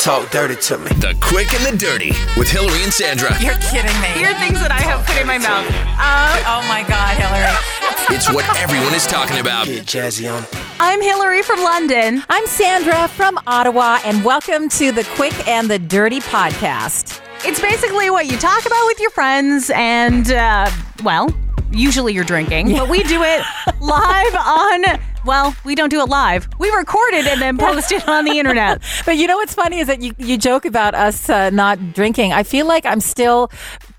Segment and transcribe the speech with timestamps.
[0.00, 0.88] Talk dirty to me.
[1.00, 3.30] The Quick and the Dirty with Hilary and Sandra.
[3.40, 4.08] You're kidding me.
[4.18, 5.64] Here are things that I have put in my mouth.
[5.96, 7.48] Uh, oh my God, Hilary.
[8.14, 9.66] It's what everyone is talking about.
[9.66, 10.44] Get jazzy on.
[10.78, 12.22] I'm Hilary from London.
[12.28, 17.22] I'm Sandra from Ottawa, and welcome to the Quick and the Dirty podcast.
[17.44, 20.70] It's basically what you talk about with your friends, and, uh,
[21.02, 21.34] well,
[21.72, 23.42] usually you're drinking, but we do it
[23.80, 25.00] live on.
[25.24, 26.48] Well, we don't do it live.
[26.58, 28.82] We record it and then post it on the internet.
[29.06, 32.32] But you know what's funny is that you, you joke about us uh, not drinking.
[32.32, 33.50] I feel like I'm still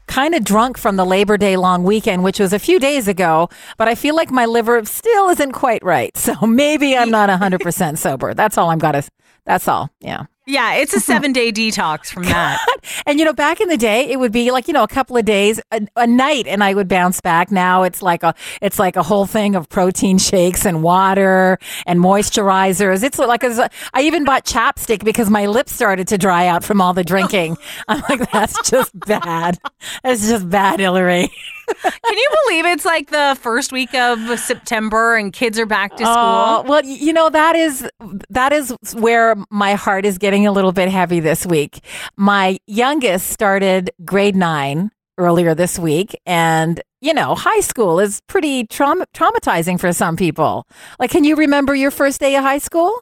[0.08, 3.50] kind of drunk from the Labor Day long weekend, which was a few days ago,
[3.78, 6.16] but I feel like my liver still isn't quite right.
[6.26, 8.34] So maybe I'm not 100% sober.
[8.34, 9.04] That's all I'm got to,
[9.46, 9.92] that's all.
[10.00, 10.26] Yeah.
[10.48, 12.64] Yeah, it's a seven day detox from that.
[13.08, 15.18] And you know, back in the day, it would be like you know a couple
[15.18, 17.52] of days, a, a, night, and I would bounce back.
[17.52, 22.00] Now it's like a it's like a whole thing of protein shakes and water and
[22.00, 23.04] moisturizers.
[23.04, 26.80] It's like a, I even bought chapstick because my lips started to dry out from
[26.80, 27.58] all the drinking.
[27.88, 29.58] I'm like, that's just bad.
[30.04, 31.32] That's just bad, Hilary.
[31.68, 36.04] Can you believe it's like the first week of September and kids are back to
[36.04, 36.08] school?
[36.16, 37.88] Uh, well, you know that is
[38.30, 41.80] that is where my heart is getting a little bit heavy this week.
[42.16, 48.66] My youngest started grade 9 earlier this week and you know, high school is pretty
[48.66, 50.66] traum- traumatizing for some people.
[51.00, 53.00] Like can you remember your first day of high school?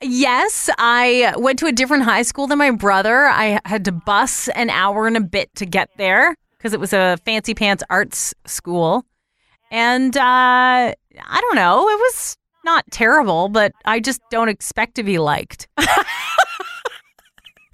[0.00, 3.26] Yes, I went to a different high school than my brother.
[3.26, 6.94] I had to bus an hour and a bit to get there because it was
[6.94, 9.04] a fancy pants arts school.
[9.70, 15.02] And uh, I don't know, it was not terrible, but I just don't expect to
[15.02, 15.68] be liked.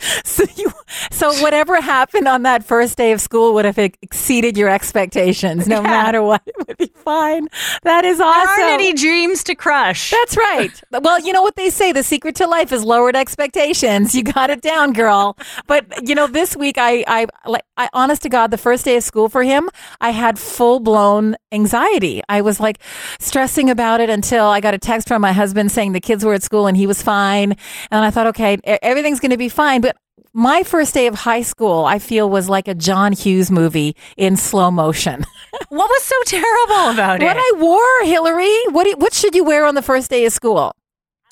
[0.25, 0.73] so you
[1.11, 5.77] so whatever happened on that first day of school would have exceeded your expectations no
[5.77, 5.83] yeah.
[5.83, 6.43] matter what.
[6.47, 7.49] It would be fine.
[7.83, 10.11] That is awesome there aren't any dreams to crush.
[10.11, 10.71] That's right.
[11.03, 14.15] Well you know what they say the secret to life is lowered expectations.
[14.15, 15.37] You got it down girl.
[15.67, 18.97] But you know this week i i like i honest to god the first day
[18.97, 19.69] of school for him
[20.01, 22.23] i had full-blown anxiety.
[22.29, 22.79] I was like
[23.19, 26.35] stressing about it until i got a text from my husband saying the kids were
[26.35, 27.57] at school and he was fine.
[27.91, 29.81] And i thought okay everything's going to be fine.
[29.81, 29.90] But
[30.33, 34.37] my first day of high school, I feel, was like a John Hughes movie in
[34.37, 35.25] slow motion.
[35.69, 37.27] what was so terrible about it?
[37.27, 38.57] What I wore, Hilary.
[38.71, 40.73] What do, what should you wear on the first day of school?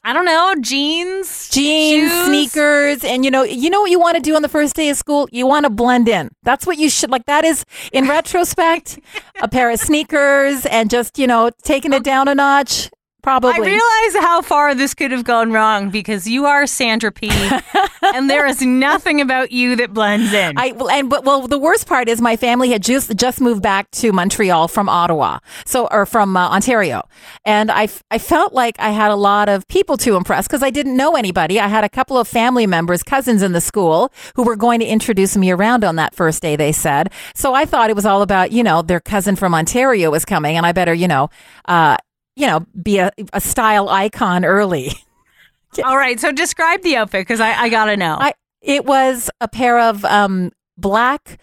[0.05, 2.27] I don't know, jeans, jeans, shoes.
[2.27, 4.89] sneakers, and you know, you know what you want to do on the first day
[4.89, 5.29] of school?
[5.33, 6.31] You want to blend in.
[6.45, 7.27] That's what you should like.
[7.27, 9.01] That is, in retrospect,
[9.43, 12.91] a pair of sneakers and just you know taking it down a notch.
[13.21, 13.51] Probably.
[13.51, 17.29] I realize how far this could have gone wrong because you are Sandra P,
[18.15, 20.57] and there is nothing about you that blends in.
[20.57, 23.91] I and but well, the worst part is my family had just just moved back
[23.93, 27.03] to Montreal from Ottawa, so or from uh, Ontario,
[27.45, 30.71] and I I felt like I had a lot of people to impress because I
[30.71, 31.59] didn't know anybody.
[31.59, 34.87] I had a couple of family members, cousins in the school who were going to
[34.87, 36.55] introduce me around on that first day.
[36.55, 37.53] They said so.
[37.53, 40.65] I thought it was all about you know their cousin from Ontario was coming, and
[40.65, 41.31] I better you know.
[41.65, 41.97] Uh,
[42.39, 44.93] you know, be a, a style icon early.
[45.85, 46.19] All right.
[46.21, 48.17] So describe the outfit because I, I got to know.
[48.19, 48.33] I,
[48.63, 51.39] it was a pair of um, black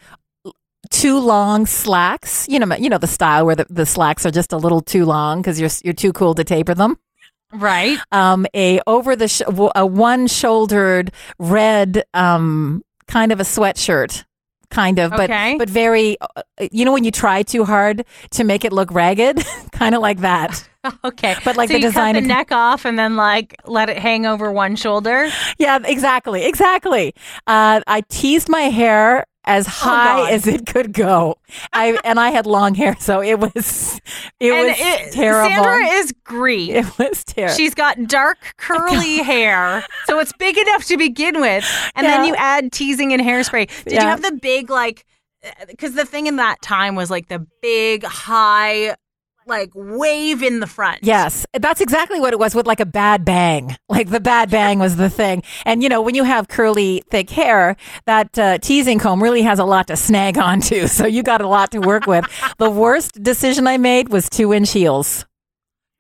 [0.89, 2.47] too long slacks.
[2.47, 5.05] You know, you know the style where the, the slacks are just a little too
[5.05, 6.97] long because you're you're too cool to taper them.
[7.53, 7.99] Right.
[8.13, 9.41] Um, a over the sh-
[9.75, 14.23] a one shouldered red um kind of a sweatshirt
[14.69, 15.55] kind of, but okay.
[15.57, 16.17] but very.
[16.21, 16.41] Uh,
[16.71, 20.19] you know when you try too hard to make it look ragged, kind of like
[20.19, 20.67] that.
[21.03, 23.97] okay, but like so the design, cut the neck off and then like let it
[23.97, 25.29] hang over one shoulder.
[25.57, 27.13] Yeah, exactly, exactly.
[27.47, 31.37] Uh, I teased my hair as oh, high oh as it could go.
[31.71, 34.01] I and I had long hair, so it was
[34.39, 35.63] it and was it, terrible.
[35.63, 36.75] Sandra is green.
[36.75, 37.55] It was terrible.
[37.55, 42.17] She's got dark curly hair, so it's big enough to begin with, and yeah.
[42.17, 43.67] then you add teasing and hairspray.
[43.83, 44.03] Did yeah.
[44.03, 45.05] you have the big like?
[45.67, 48.95] Because the thing in that time was like the big high
[49.45, 50.99] like wave in the front.
[51.03, 53.75] Yes, that's exactly what it was with like a bad bang.
[53.87, 55.43] Like the bad bang was the thing.
[55.65, 57.75] And you know, when you have curly, thick hair,
[58.05, 60.87] that uh, teasing comb really has a lot to snag onto.
[60.95, 62.25] So you got a lot to work with.
[62.57, 65.25] the worst decision I made was two inch heels.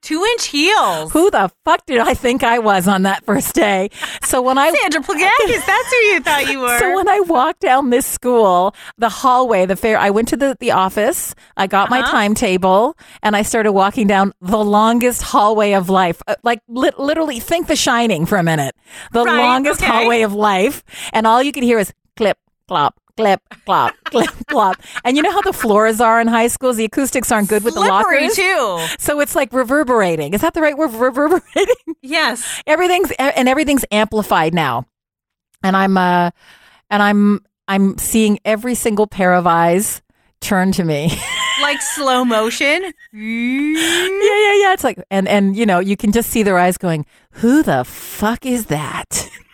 [0.05, 1.11] Two inch heels.
[1.13, 3.89] Who the fuck did I think I was on that first day?
[4.21, 6.77] So when I Sandra Plagakis, that's who you thought you were.
[6.77, 10.55] So when I walked down this school, the hallway, the fair, I went to the,
[10.59, 12.01] the office, I got uh-huh.
[12.01, 16.21] my timetable, and I started walking down the longest hallway of life.
[16.27, 18.75] Uh, like li- literally, think The Shining for a minute.
[19.11, 19.91] The right, longest okay.
[19.91, 22.37] hallway of life, and all you could hear is clip,
[22.67, 24.77] clop, clip, clop, clip, clop.
[25.03, 26.77] And you know how the floors are in high schools?
[26.77, 28.35] The acoustics aren't good with Slippery the lockers.
[28.35, 28.95] too.
[28.99, 30.33] So it's like reverberating.
[30.33, 30.93] Is that the right word?
[30.93, 31.75] Reverberating?
[32.01, 32.61] Yes.
[32.67, 34.85] Everything's, and everything's amplified now.
[35.63, 36.31] and I'm uh,
[36.89, 40.01] and I'm I'm seeing every single pair of eyes
[40.41, 41.09] turn to me.
[41.61, 42.83] like slow motion.
[42.83, 44.73] yeah, yeah, yeah.
[44.73, 47.05] It's like, and and you know, you can just see their eyes going,
[47.41, 49.29] "Who the fuck is that?"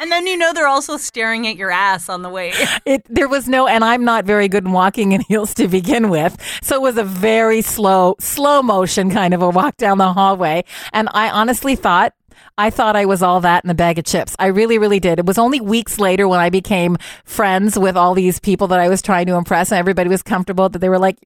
[0.00, 2.52] And then you know they're also staring at your ass on the way.
[2.86, 6.08] It there was no, and I'm not very good in walking in heels to begin
[6.08, 10.12] with, so it was a very slow, slow motion kind of a walk down the
[10.12, 10.64] hallway.
[10.92, 12.14] And I honestly thought.
[12.58, 14.36] I thought I was all that in a bag of chips.
[14.38, 15.18] I really, really did.
[15.18, 18.88] It was only weeks later when I became friends with all these people that I
[18.88, 21.16] was trying to impress, and everybody was comfortable that they were like,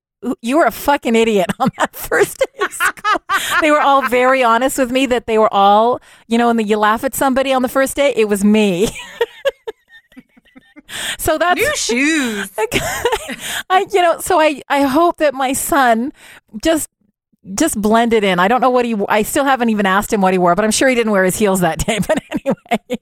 [0.41, 3.21] you were a fucking idiot on that first day of school.
[3.61, 6.77] they were all very honest with me that they were all, you know, when you
[6.77, 8.89] laugh at somebody on the first day, it was me.
[11.19, 12.51] so that's New shoes.
[13.71, 16.13] I, you know, so I, I hope that my son
[16.63, 16.89] just
[17.55, 18.39] just blended in.
[18.39, 18.97] I don't know what he.
[19.09, 21.25] I still haven't even asked him what he wore, but I'm sure he didn't wear
[21.25, 21.99] his heels that day.
[22.07, 22.99] But anyway,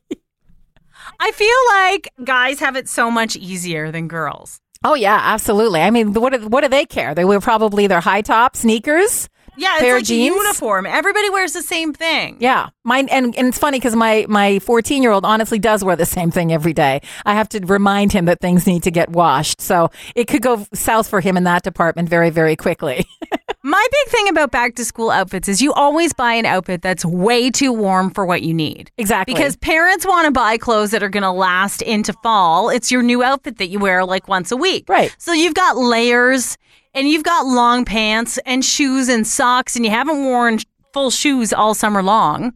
[1.21, 4.62] I feel like guys have it so much easier than girls.
[4.85, 5.81] Oh yeah, absolutely.
[5.81, 7.15] I mean, what do, what do they care?
[7.15, 9.29] They wear probably their high top sneakers.
[9.55, 10.35] Yeah, it's Pair like jeans?
[10.35, 10.87] uniform.
[10.87, 12.39] Everybody wears the same thing.
[12.41, 15.95] Yeah, mine and, and it's funny because my my 14 year old honestly does wear
[15.95, 17.03] the same thing every day.
[17.27, 20.67] I have to remind him that things need to get washed, so it could go
[20.73, 23.07] south for him in that department very very quickly.
[23.65, 27.05] My big thing about back to school outfits is you always buy an outfit that's
[27.05, 28.91] way too warm for what you need.
[28.99, 32.71] exactly Because parents want to buy clothes that are going to last into fall.
[32.71, 34.89] It's your new outfit that you wear like once a week.
[34.89, 35.15] Right.
[35.19, 36.59] So you've got layers
[36.93, 40.59] and you've got long pants and shoes and socks and you haven't worn
[40.93, 42.55] full shoes all summer long.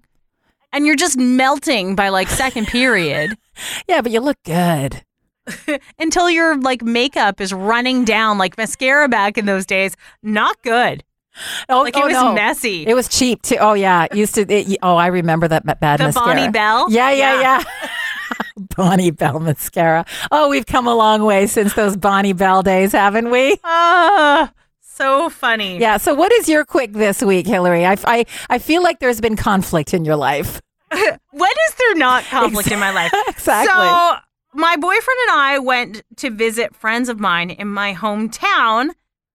[0.73, 3.37] And you're just melting by like second period
[3.89, 5.03] yeah, but you look good.
[5.99, 9.97] until your like makeup is running down like mascara back in those days.
[10.23, 11.05] Not good.
[11.69, 12.33] Oh, Like oh, it was no.
[12.35, 12.87] messy.
[12.87, 13.57] It was cheap too.
[13.61, 14.51] Oh yeah, used to.
[14.51, 16.35] It, oh, I remember that ba- bad The mascara.
[16.35, 16.91] Bonnie Bell?
[16.91, 17.65] Yeah, yeah, Yeah.
[17.83, 17.89] yeah.
[18.77, 20.07] Bonnie Bell mascara.
[20.31, 23.59] Oh, we've come a long way since those Bonnie Bell days, haven't we?
[23.65, 24.51] Ah,
[24.81, 25.79] so funny.
[25.79, 25.99] Yeah.
[25.99, 27.85] So, what is your quick this week, Hilary?
[27.85, 30.61] I, I, I feel like there's been conflict in your life.
[30.91, 33.13] When is there not conflict in my life?
[33.29, 33.69] Exactly.
[33.75, 34.17] So,
[34.57, 38.91] my boyfriend and I went to visit friends of mine in my hometown.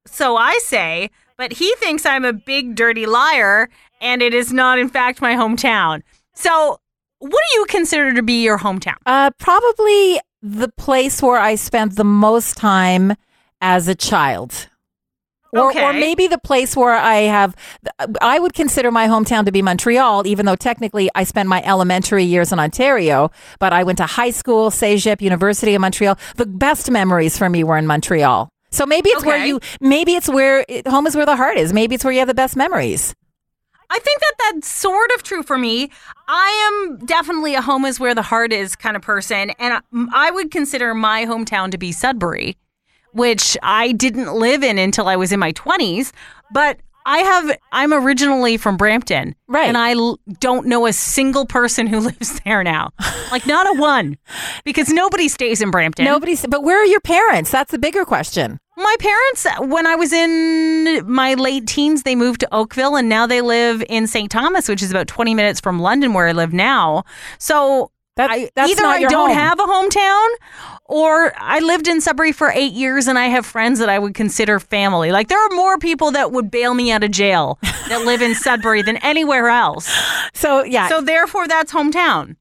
[0.08, 3.70] So I say, but he thinks I'm a big dirty liar,
[4.02, 6.02] and it is not, in fact, my hometown.
[6.34, 6.80] So,
[7.20, 8.98] what do you consider to be your hometown?
[9.06, 13.14] Uh, probably the place where I spent the most time
[13.62, 14.70] as a child.
[15.54, 17.56] Or, or maybe the place where I have,
[18.22, 22.24] I would consider my hometown to be Montreal, even though technically I spent my elementary
[22.24, 26.18] years in Ontario, but I went to high school, Cégep, University of Montreal.
[26.38, 28.50] The best memories for me were in Montreal.
[28.70, 31.74] So maybe it's where you, maybe it's where, home is where the heart is.
[31.74, 33.14] Maybe it's where you have the best memories.
[33.90, 35.92] I think that that's sort of true for me.
[36.30, 40.28] I am definitely a home is where the heart is kind of person, and I,
[40.28, 42.56] I would consider my hometown to be Sudbury,
[43.14, 46.12] which I didn't live in until I was in my 20s.
[46.52, 49.36] But I have, I'm originally from Brampton.
[49.48, 49.68] Right.
[49.68, 52.92] And I l- don't know a single person who lives there now.
[53.32, 54.18] Like, not a one.
[54.64, 56.06] Because nobody stays in Brampton.
[56.06, 57.52] Nobody's, but where are your parents?
[57.52, 58.60] That's the bigger question.
[58.78, 63.28] My parents, when I was in my late teens, they moved to Oakville and now
[63.28, 64.30] they live in St.
[64.32, 67.04] Thomas, which is about 20 minutes from London, where I live now.
[67.38, 67.92] So
[68.22, 69.38] That, I, that's either I don't home.
[69.38, 70.28] have a hometown
[70.86, 74.14] or I lived in Sudbury for eight years and I have friends that I would
[74.14, 75.12] consider family.
[75.12, 78.36] Like there are more people that would bail me out of jail that live in
[78.36, 79.92] Sudbury than anywhere else.
[80.34, 82.36] So yeah, So therefore, that's hometown.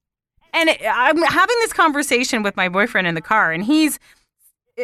[0.55, 3.99] And it, I'm having this conversation with my boyfriend in the car, and he's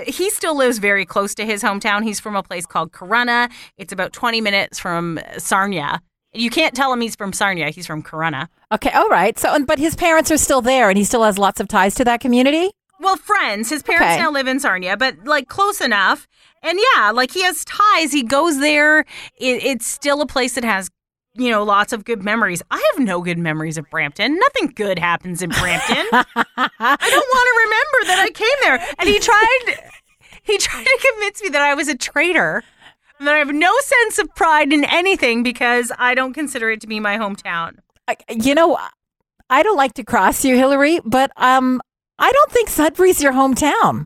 [0.07, 2.03] he still lives very close to his hometown.
[2.05, 3.50] He's from a place called Corunna.
[3.79, 6.03] It's about 20 minutes from Sarnia.
[6.37, 7.71] You can't tell him he's from Sarnia.
[7.71, 8.49] He's from Corunna.
[8.73, 9.38] Okay, all right.
[9.38, 12.05] So, but his parents are still there, and he still has lots of ties to
[12.05, 12.71] that community.
[13.00, 13.69] Well, friends.
[13.71, 14.23] His parents Okay.
[14.23, 16.26] now live in Sarnia, but like close enough.
[16.62, 18.12] And yeah, like he has ties.
[18.12, 19.00] He goes there.
[19.38, 20.90] It, it's still a place that has,
[21.35, 22.62] you know, lots of good memories.
[22.71, 24.38] I have no good memories of Brampton.
[24.38, 26.07] Nothing good happens in Brampton.
[26.12, 28.95] I don't want to remember that I came there.
[28.99, 29.90] And he tried.
[30.43, 32.62] He tried to convince me that I was a traitor.
[33.20, 36.87] That I have no sense of pride in anything because I don't consider it to
[36.87, 37.78] be my hometown.
[38.06, 38.78] I, you know,
[39.49, 41.80] I don't like to cross you, Hilary, but um,
[42.18, 44.04] I don't think Sudbury's your hometown.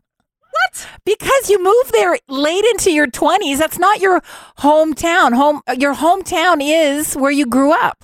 [0.51, 0.87] What?
[1.05, 3.59] Because you moved there late into your twenties.
[3.59, 4.21] That's not your
[4.59, 5.33] hometown.
[5.33, 8.03] Home, your hometown is where you grew up.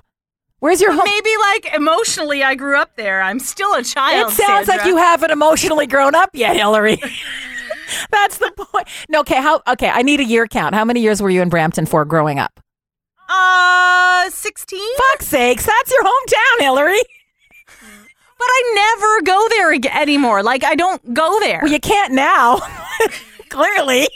[0.60, 1.04] Where's your home?
[1.06, 3.22] Maybe like emotionally, I grew up there.
[3.22, 4.32] I'm still a child.
[4.32, 7.00] It sounds like you haven't emotionally grown up yet, Hilary.
[8.12, 8.88] That's the point.
[9.10, 9.42] No, okay.
[9.42, 9.62] How?
[9.68, 10.76] Okay, I need a year count.
[10.76, 12.60] How many years were you in Brampton for growing up?
[13.30, 14.80] Uh, 16?
[15.12, 17.02] Fuck's sakes, that's your hometown, Hilary.
[18.40, 20.44] But I never go there ag- anymore.
[20.44, 21.60] Like I don't go there.
[21.64, 22.60] Well, you can't now.
[23.50, 24.08] Clearly.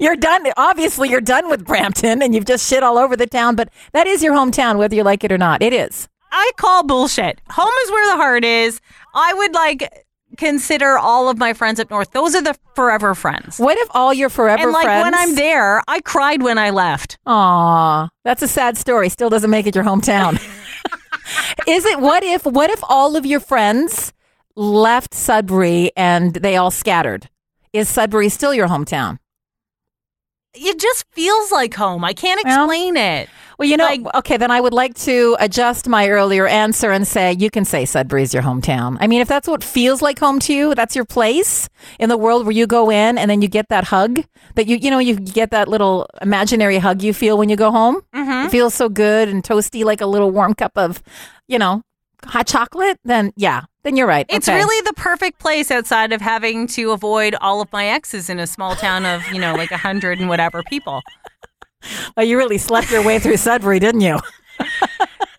[0.00, 0.46] You're done.
[0.56, 4.06] Obviously, you're done with Brampton and you've just shit all over the town, but that
[4.06, 5.62] is your hometown, whether you like it or not.
[5.62, 6.08] It is.
[6.30, 7.40] I call bullshit.
[7.50, 8.80] Home is where the heart is.
[9.16, 12.10] I would like consider all of my friends up north.
[12.12, 13.58] Those are the forever friends.
[13.58, 15.04] What if all your forever friends and like friends?
[15.04, 17.18] when I'm there, I cried when I left.
[17.26, 19.08] Aw, that's a sad story.
[19.08, 20.34] Still doesn't make it your hometown.
[21.68, 22.00] is it?
[22.00, 22.44] What if?
[22.44, 24.12] What if all of your friends
[24.56, 27.28] left Sudbury and they all scattered?
[27.72, 29.18] Is Sudbury still your hometown?
[30.54, 32.04] It just feels like home.
[32.04, 33.28] I can't Well, explain it.
[33.60, 37.06] Well, you know, Like- okay, then I would like to adjust my earlier answer and
[37.06, 38.96] say you can say Sudbury's your hometown.
[39.02, 42.16] I mean, if that's what feels like home to you, that's your place in the
[42.16, 44.24] world where you go in and then you get that hug
[44.54, 47.70] that you, you know, you get that little imaginary hug you feel when you go
[47.70, 48.00] home.
[48.14, 48.46] Mm-hmm.
[48.46, 51.02] It feels so good and toasty, like a little warm cup of,
[51.46, 51.82] you know,
[52.24, 52.98] hot chocolate.
[53.04, 54.24] Then, yeah, then you're right.
[54.30, 54.56] It's Okay.
[54.56, 58.46] really the perfect place outside of having to avoid all of my exes in a
[58.46, 61.02] small town of, you know, like a hundred and whatever people.
[62.16, 64.18] Oh, you really slept your way through Sudbury, didn't you?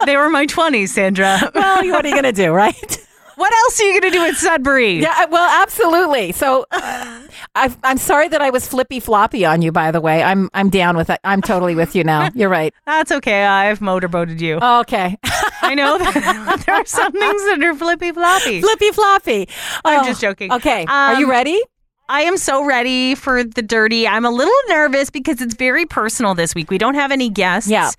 [0.05, 1.37] They were my 20s, Sandra.
[1.53, 3.07] Well, what are you going to do, right?
[3.35, 4.99] What else are you going to do at Sudbury?
[4.99, 6.31] Yeah, well, absolutely.
[6.31, 9.71] So, I, I'm sorry that I was flippy floppy on you.
[9.71, 11.19] By the way, I'm I'm down with it.
[11.23, 12.29] I'm totally with you now.
[12.35, 12.73] You're right.
[12.85, 13.45] That's okay.
[13.45, 14.55] I've motorboated you.
[14.57, 15.17] Okay,
[15.61, 18.61] I know that there are some things that are flippy floppy.
[18.61, 19.49] flippy floppy.
[19.85, 20.51] I'm Oh, just joking.
[20.51, 21.61] Okay, are you Um, ready?
[22.11, 24.05] I am so ready for the dirty.
[24.05, 26.69] I'm a little nervous because it's very personal this week.
[26.69, 27.69] We don't have any guests.
[27.69, 27.89] Yeah.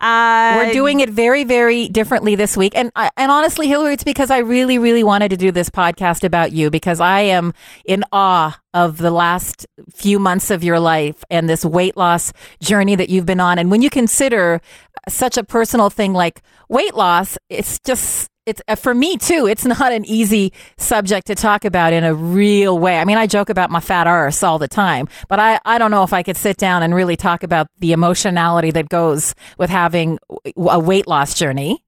[0.00, 4.04] Uh, We're doing it very, very differently this week, and I, and honestly, Hilary, it's
[4.04, 7.52] because I really, really wanted to do this podcast about you because I am
[7.84, 12.94] in awe of the last few months of your life and this weight loss journey
[12.94, 13.58] that you've been on.
[13.58, 14.60] And when you consider
[15.08, 19.46] such a personal thing like weight loss, it's just it's uh, for me too.
[19.46, 22.98] It's not an easy subject to talk about in a real way.
[22.98, 25.90] I mean, I joke about my fat arse all the time, but I, I don't
[25.90, 29.70] know if I could sit down and really talk about the emotionality that goes with
[29.70, 30.18] having
[30.56, 31.84] a weight loss journey.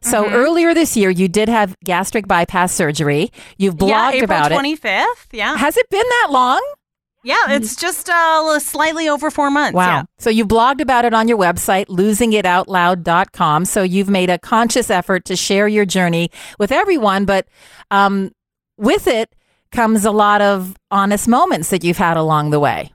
[0.00, 0.34] So Mm-hmm.
[0.34, 3.30] earlier this year, you did have gastric bypass surgery.
[3.56, 4.58] You've blogged yeah, April about it.
[4.58, 5.26] 25th.
[5.32, 5.56] Yeah.
[5.56, 6.62] Has it been that long?
[7.28, 9.74] Yeah, it's just uh, slightly over four months.
[9.74, 9.96] Wow.
[9.96, 10.02] Yeah.
[10.16, 13.66] So you blogged about it on your website, losingitoutloud.com.
[13.66, 17.46] So you've made a conscious effort to share your journey with everyone, but
[17.90, 18.30] um,
[18.78, 19.34] with it
[19.72, 22.94] comes a lot of honest moments that you've had along the way.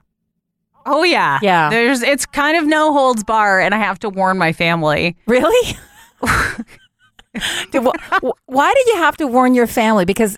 [0.84, 1.38] Oh yeah.
[1.40, 1.70] Yeah.
[1.70, 5.16] There's it's kind of no holds bar, and I have to warn my family.
[5.28, 5.76] Really?
[8.46, 10.04] Why did you have to warn your family?
[10.04, 10.36] Because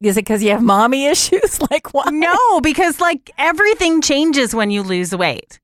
[0.00, 1.60] is it because you have mommy issues?
[1.70, 2.04] like why?
[2.10, 5.58] No, because like everything changes when you lose weight.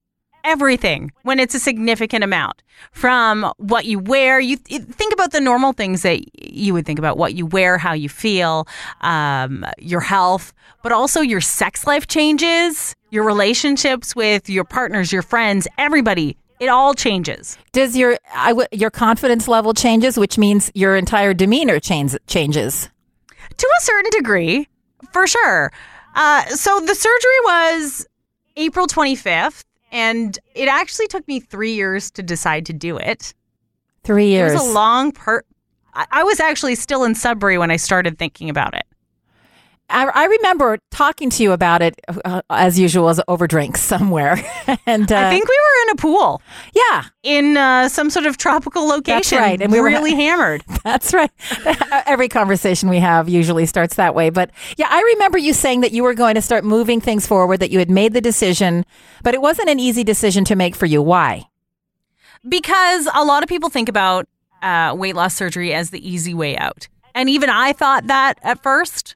[0.45, 4.41] Everything when it's a significant amount from what you wear.
[4.41, 7.79] You you think about the normal things that you would think about: what you wear,
[7.79, 8.67] how you feel,
[9.03, 15.23] um, your health, but also your sex life changes, your relationships with your partners, your
[15.23, 16.37] friends, everybody.
[16.63, 17.59] It all changes.
[17.73, 22.89] Does your w- your confidence level changes, which means your entire demeanor change- changes?
[23.57, 24.69] to a certain degree,
[25.13, 25.73] for sure.
[26.15, 28.07] Uh, so the surgery was
[28.57, 33.35] April 25th, and it actually took me three years to decide to do it.
[34.05, 34.53] Three years.
[34.53, 35.43] It was a long per.
[35.95, 38.87] I I was actually still in Sudbury when I started thinking about it.
[39.93, 44.33] I, I remember talking to you about it uh, as usual, as over drinks somewhere,
[44.87, 46.43] and uh, I think we were in a pool
[46.75, 49.39] yeah, in uh, some sort of tropical location.
[49.39, 50.65] right, and we were- really hammered.
[50.83, 51.31] that's right.
[52.07, 55.93] Every conversation we have usually starts that way, but yeah, I remember you saying that
[55.93, 58.85] you were going to start moving things forward, that you had made the decision,
[59.23, 61.03] but it wasn't an easy decision to make for you.
[61.03, 61.47] Why?
[62.49, 64.27] because a lot of people think about
[64.63, 66.89] uh, weight loss surgery as the easy way out.
[67.15, 69.15] And even I thought that at first.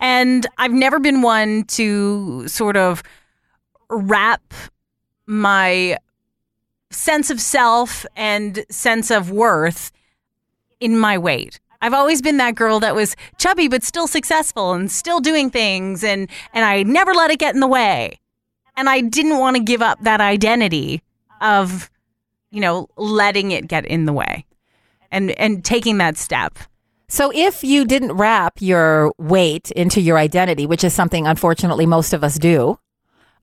[0.00, 3.02] And I've never been one to sort of
[3.88, 4.54] wrap
[5.26, 5.98] my
[6.90, 9.92] sense of self and sense of worth
[10.80, 11.60] in my weight.
[11.80, 16.02] I've always been that girl that was chubby but still successful and still doing things
[16.02, 18.20] and and I never let it get in the way.
[18.76, 21.02] And I didn't want to give up that identity
[21.40, 21.90] of
[22.50, 24.46] you know, letting it get in the way
[25.10, 26.56] and and taking that step.
[27.08, 32.12] So if you didn't wrap your weight into your identity, which is something unfortunately most
[32.12, 32.78] of us do,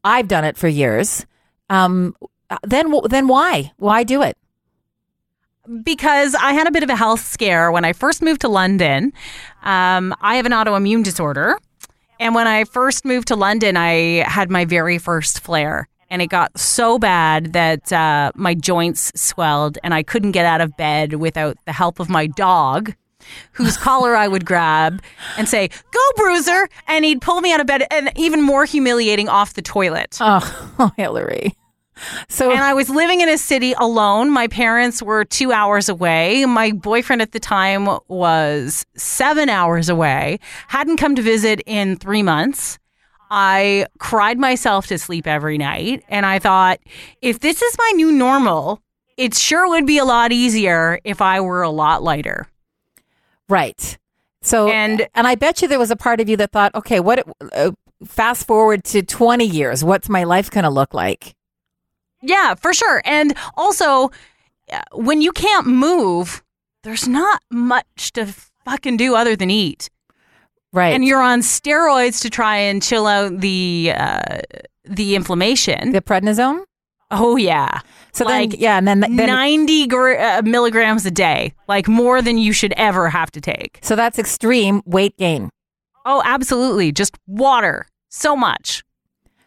[0.03, 1.25] I've done it for years.
[1.69, 2.15] Um,
[2.63, 4.37] then then why why do it?
[5.83, 9.13] Because I had a bit of a health scare when I first moved to London.
[9.61, 11.57] Um, I have an autoimmune disorder.
[12.19, 15.87] And when I first moved to London, I had my very first flare.
[16.09, 20.61] And it got so bad that uh, my joints swelled and I couldn't get out
[20.61, 22.93] of bed without the help of my dog.
[23.53, 25.01] Whose collar I would grab
[25.37, 29.29] and say, "Go, Bruiser," and he'd pull me out of bed, and even more humiliating,
[29.29, 30.17] off the toilet.
[30.21, 31.55] Oh, Hilary.
[32.29, 34.31] So And I was living in a city alone.
[34.31, 36.45] My parents were two hours away.
[36.45, 42.23] My boyfriend at the time was seven hours away, hadn't come to visit in three
[42.23, 42.79] months.
[43.29, 46.03] I cried myself to sleep every night.
[46.09, 46.79] And I thought,
[47.21, 48.81] if this is my new normal,
[49.17, 52.47] it sure would be a lot easier if I were a lot lighter.
[53.51, 53.97] Right.
[54.41, 56.99] So And- and I bet you there was a part of you that thought, okay,
[56.99, 57.27] what?
[57.53, 57.71] Uh,
[58.05, 59.83] fast forward to twenty years.
[59.83, 61.35] What's my life going to look like?
[62.23, 63.01] Yeah, for sure.
[63.05, 64.09] And also,
[64.71, 66.43] uh, when you can't move,
[66.83, 68.33] there's not much to
[68.65, 69.89] fucking do other than eat.
[70.73, 70.93] Right.
[70.95, 74.39] and you're on steroids to try and chill out the uh,
[74.85, 75.91] the inflammation.
[75.91, 76.63] the prednisone.
[77.11, 77.81] Oh yeah,
[78.13, 82.21] So Like then, yeah, and then, then ninety gr- uh, milligrams a day, like more
[82.21, 83.79] than you should ever have to take.
[83.81, 85.49] so that's extreme weight gain.
[86.05, 88.83] Oh, absolutely, just water, so much.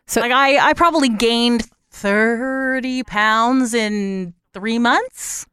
[0.07, 5.47] So- like I, I probably gained thirty pounds in three months.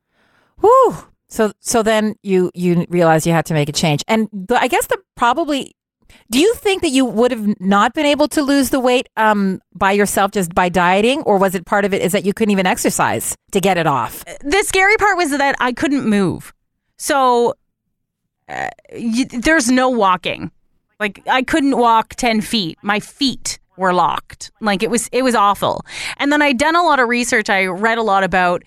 [0.59, 0.95] Whew.
[1.27, 4.67] So so then you you realize you had to make a change, and the, I
[4.67, 5.75] guess the probably.
[6.29, 9.61] Do you think that you would have not been able to lose the weight um,
[9.73, 12.51] by yourself just by dieting, or was it part of it is that you couldn't
[12.51, 14.23] even exercise to get it off?
[14.41, 16.53] the scary part was that I couldn't move.
[16.97, 17.55] So
[18.47, 20.51] uh, there's no walking.
[20.99, 22.77] Like I couldn't walk 10 feet.
[22.83, 24.51] My feet were locked.
[24.61, 25.83] Like it was it was awful.
[26.17, 27.49] And then I'd done a lot of research.
[27.49, 28.63] I read a lot about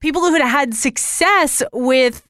[0.00, 2.26] people who had had success with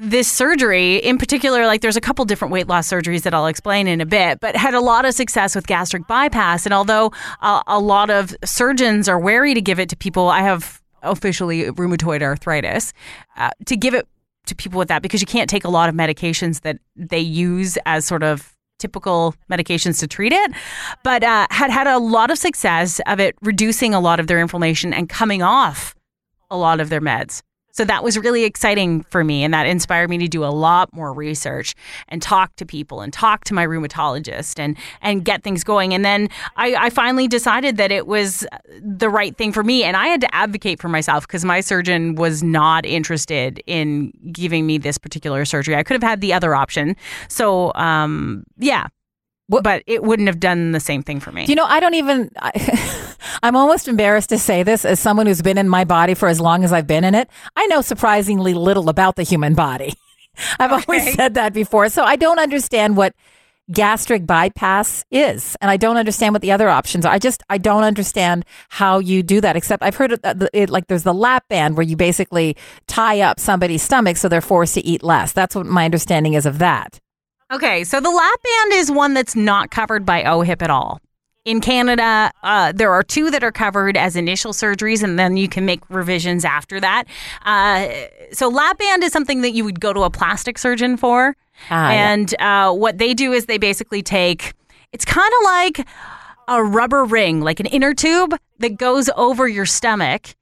[0.00, 3.86] this surgery in particular like there's a couple different weight loss surgeries that I'll explain
[3.86, 6.64] in a bit but had a lot of success with gastric bypass.
[6.64, 10.40] And although uh, a lot of surgeons are wary to give it to people I
[10.40, 12.94] have officially rheumatoid arthritis
[13.36, 14.08] uh, to give it
[14.46, 17.76] to people with that because you can't take a lot of medications that they use
[17.84, 20.50] as sort of typical medications to treat it.
[21.04, 24.40] But uh, had had a lot of success of it reducing a lot of their
[24.40, 25.94] inflammation and coming off
[26.50, 30.10] a lot of their meds so that was really exciting for me and that inspired
[30.10, 31.74] me to do a lot more research
[32.08, 36.04] and talk to people and talk to my rheumatologist and and get things going and
[36.04, 38.46] then I, I finally decided that it was
[38.80, 42.14] the right thing for me and I had to advocate for myself because my surgeon
[42.14, 45.76] was not interested in giving me this particular surgery.
[45.76, 46.96] I could have had the other option.
[47.28, 48.88] So um yeah.
[49.62, 51.46] But it wouldn't have done the same thing for me.
[51.46, 55.42] You know, I don't even, I, I'm almost embarrassed to say this as someone who's
[55.42, 57.28] been in my body for as long as I've been in it.
[57.56, 59.94] I know surprisingly little about the human body.
[60.58, 61.88] I've always said that before.
[61.88, 63.14] So I don't understand what
[63.70, 65.56] gastric bypass is.
[65.60, 67.12] And I don't understand what the other options are.
[67.12, 70.20] I just, I don't understand how you do that, except I've heard it,
[70.52, 74.40] it like there's the lap band where you basically tie up somebody's stomach so they're
[74.40, 75.32] forced to eat less.
[75.32, 77.00] That's what my understanding is of that.
[77.50, 81.00] Okay, so the lap band is one that's not covered by OHIP at all.
[81.44, 85.48] In Canada, uh, there are two that are covered as initial surgeries, and then you
[85.48, 87.04] can make revisions after that.
[87.44, 87.88] Uh,
[88.30, 91.34] so, lap band is something that you would go to a plastic surgeon for.
[91.70, 92.12] Ah, yeah.
[92.12, 94.54] and uh, what they do is they basically take
[94.92, 95.86] it's kind of like
[96.48, 100.34] a rubber ring, like an inner tube that goes over your stomach,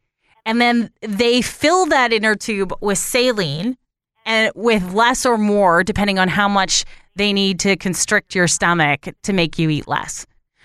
[0.47, 3.77] and then they fill that inner tube with saline
[4.29, 6.85] and with less or more depending on how much
[7.17, 10.25] they need to constrict your stomach to make you eat less.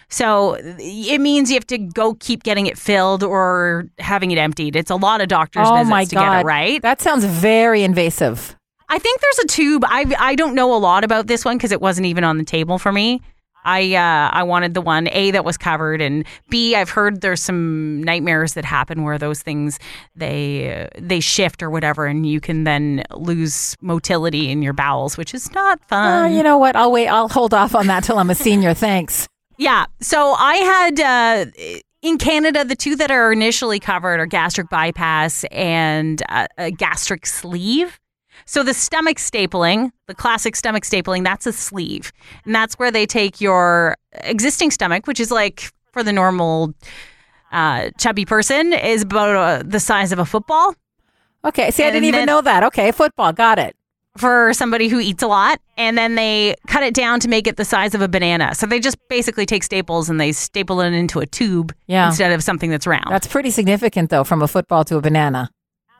[0.09, 4.75] So it means you have to go keep getting it filled or having it emptied.
[4.75, 6.41] It's a lot of doctors' Oh visits my to get God.
[6.41, 6.81] it right.
[6.83, 8.55] That sounds very invasive.
[8.89, 9.83] I think there's a tube.
[9.87, 12.43] I I don't know a lot about this one because it wasn't even on the
[12.43, 13.21] table for me.
[13.63, 17.41] I uh, I wanted the one A that was covered, and B I've heard there's
[17.41, 19.79] some nightmares that happen where those things
[20.15, 25.17] they uh, they shift or whatever, and you can then lose motility in your bowels,
[25.17, 26.33] which is not Oh, fun.
[26.33, 26.75] you know what?
[26.75, 27.07] I'll wait.
[27.07, 28.73] I'll hold off on that till I'm a senior.
[28.73, 29.27] Thanks.
[29.57, 29.85] Yeah.
[30.01, 31.45] So I had uh,
[32.01, 37.25] in Canada the two that are initially covered are gastric bypass and uh, a gastric
[37.25, 37.99] sleeve.
[38.45, 42.11] So the stomach stapling, the classic stomach stapling, that's a sleeve,
[42.45, 46.73] and that's where they take your existing stomach, which is like for the normal
[47.51, 50.75] uh, chubby person, is about uh, the size of a football.
[51.45, 51.71] Okay.
[51.71, 52.63] See, I And didn't even know that.
[52.63, 52.91] Okay.
[52.91, 53.33] Football.
[53.33, 53.75] Got it.
[54.17, 57.57] for somebody who eats a lot and then they cut it down to make it
[57.57, 58.53] the size of a banana.
[58.53, 62.07] So they just basically take staples and they staple it into a tube Yeah.
[62.07, 63.07] instead of something that's round.
[63.09, 65.49] That's pretty significant, though, from a football to a banana.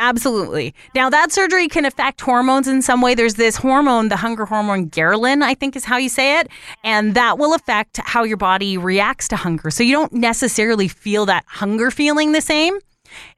[0.03, 0.75] Absolutely.
[0.93, 3.15] Now that surgery can affect hormones in some way.
[3.15, 6.49] There's this hormone, the hunger hormone ghrelin, I think is how you say it,
[6.83, 9.71] and that will affect how your body reacts to hunger.
[9.71, 12.77] So you don't necessarily feel that hunger feeling the same.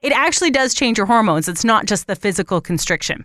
[0.02, 1.48] It actually does change your hormones.
[1.48, 3.24] It's not just the physical constriction.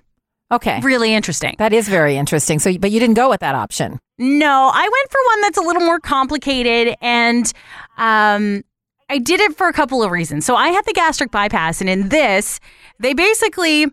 [0.51, 0.79] Okay.
[0.81, 1.55] Really interesting.
[1.57, 2.59] That is very interesting.
[2.59, 3.97] So, but you didn't go with that option.
[4.19, 7.51] No, I went for one that's a little more complicated and
[7.97, 8.63] um
[9.11, 10.45] I did it for a couple of reasons.
[10.45, 12.61] So I had the gastric bypass and in this,
[12.99, 13.87] they basically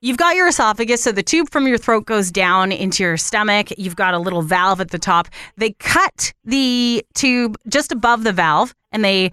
[0.00, 3.68] you've got your esophagus so the tube from your throat goes down into your stomach.
[3.76, 5.28] You've got a little valve at the top.
[5.56, 9.32] They cut the tube just above the valve and they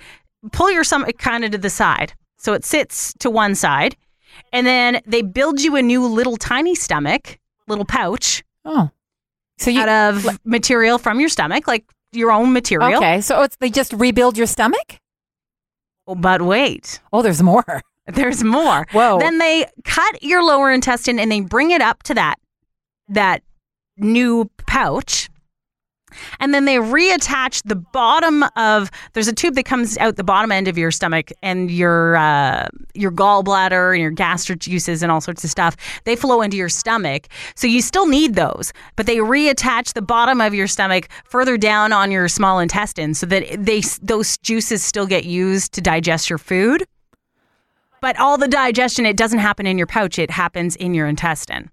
[0.51, 2.13] pull your stomach kind of to the side.
[2.37, 3.95] So it sits to one side.
[4.51, 7.37] And then they build you a new little tiny stomach,
[7.67, 8.89] little pouch Oh.
[9.57, 12.97] So you out of material from your stomach, like your own material.
[12.97, 13.21] Okay.
[13.21, 14.98] So it's they just rebuild your stomach?
[16.15, 17.81] But wait, Oh, there's more.
[18.07, 18.87] there's more.
[18.91, 19.19] Whoa.
[19.19, 22.35] Then they cut your lower intestine and they bring it up to that
[23.07, 23.43] that
[23.97, 25.28] new pouch.
[26.39, 30.51] And then they reattach the bottom of there's a tube that comes out the bottom
[30.51, 35.21] end of your stomach and your uh, your gallbladder and your gastric juices and all
[35.21, 35.75] sorts of stuff.
[36.05, 40.41] They flow into your stomach, so you still need those, but they reattach the bottom
[40.41, 45.07] of your stomach further down on your small intestine so that they those juices still
[45.07, 46.85] get used to digest your food.
[48.01, 51.69] But all the digestion, it doesn't happen in your pouch; it happens in your intestine.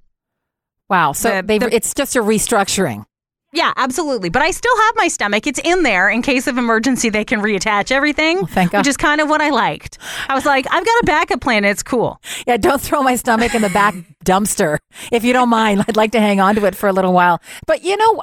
[0.88, 1.12] Wow.
[1.12, 3.04] So The- the- it's just a restructuring.
[3.52, 4.28] Yeah, absolutely.
[4.28, 5.46] But I still have my stomach.
[5.46, 7.08] It's in there in case of emergency.
[7.10, 8.78] They can reattach everything, Well, thank God.
[8.78, 9.98] which is kind of what I liked.
[10.28, 11.64] I was like, I've got a backup plan.
[11.64, 12.20] It's cool.
[12.46, 14.78] Yeah, don't throw my stomach in the back dumpster.
[15.10, 17.40] If you don't mind, I'd like to hang on to it for a little while.
[17.66, 18.20] But you know,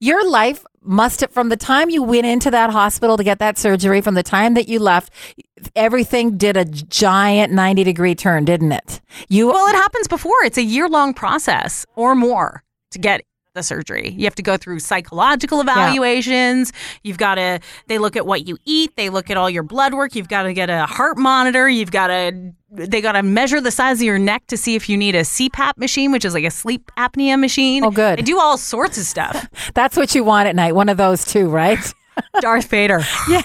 [0.00, 3.58] your life must have, from the time you went into that hospital to get that
[3.58, 5.12] surgery, from the time that you left,
[5.76, 9.00] everything did a giant 90 degree turn, didn't it?
[9.28, 10.34] You, Well, it happens before.
[10.44, 13.22] It's a year long process or more to get
[13.54, 14.10] the surgery.
[14.10, 16.72] You have to go through psychological evaluations.
[17.02, 18.96] You've got to, they look at what you eat.
[18.96, 20.14] They look at all your blood work.
[20.14, 21.68] You've got to get a heart monitor.
[21.68, 24.88] You've got to, they got to measure the size of your neck to see if
[24.88, 27.84] you need a CPAP machine, which is like a sleep apnea machine.
[27.84, 28.18] Oh, good.
[28.18, 29.46] They do all sorts of stuff.
[29.74, 30.74] that's what you want at night.
[30.74, 31.78] One of those two, right?
[32.40, 33.00] Darth Vader.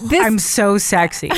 [0.00, 1.30] This, I'm so sexy.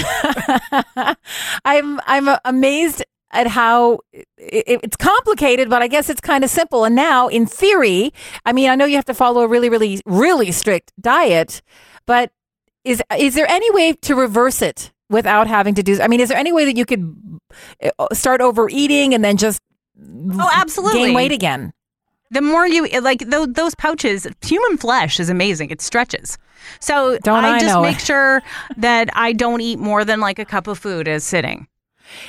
[1.64, 6.84] I'm I'm amazed at how it, it's complicated, but I guess it's kind of simple.
[6.84, 8.12] And now, in theory,
[8.44, 11.62] I mean, I know you have to follow a really, really, really strict diet,
[12.06, 12.30] but
[12.84, 16.00] is is there any way to reverse it without having to do?
[16.00, 17.16] I mean, is there any way that you could
[17.98, 19.60] uh, start overeating and then just
[19.98, 21.06] Oh, absolutely.
[21.06, 21.72] gain weight again?
[22.30, 25.70] The more you like those, those pouches, human flesh is amazing.
[25.70, 26.38] It stretches.
[26.80, 28.42] So Don't I just make sure
[28.76, 31.68] that I don't eat more than like a cup of food as sitting.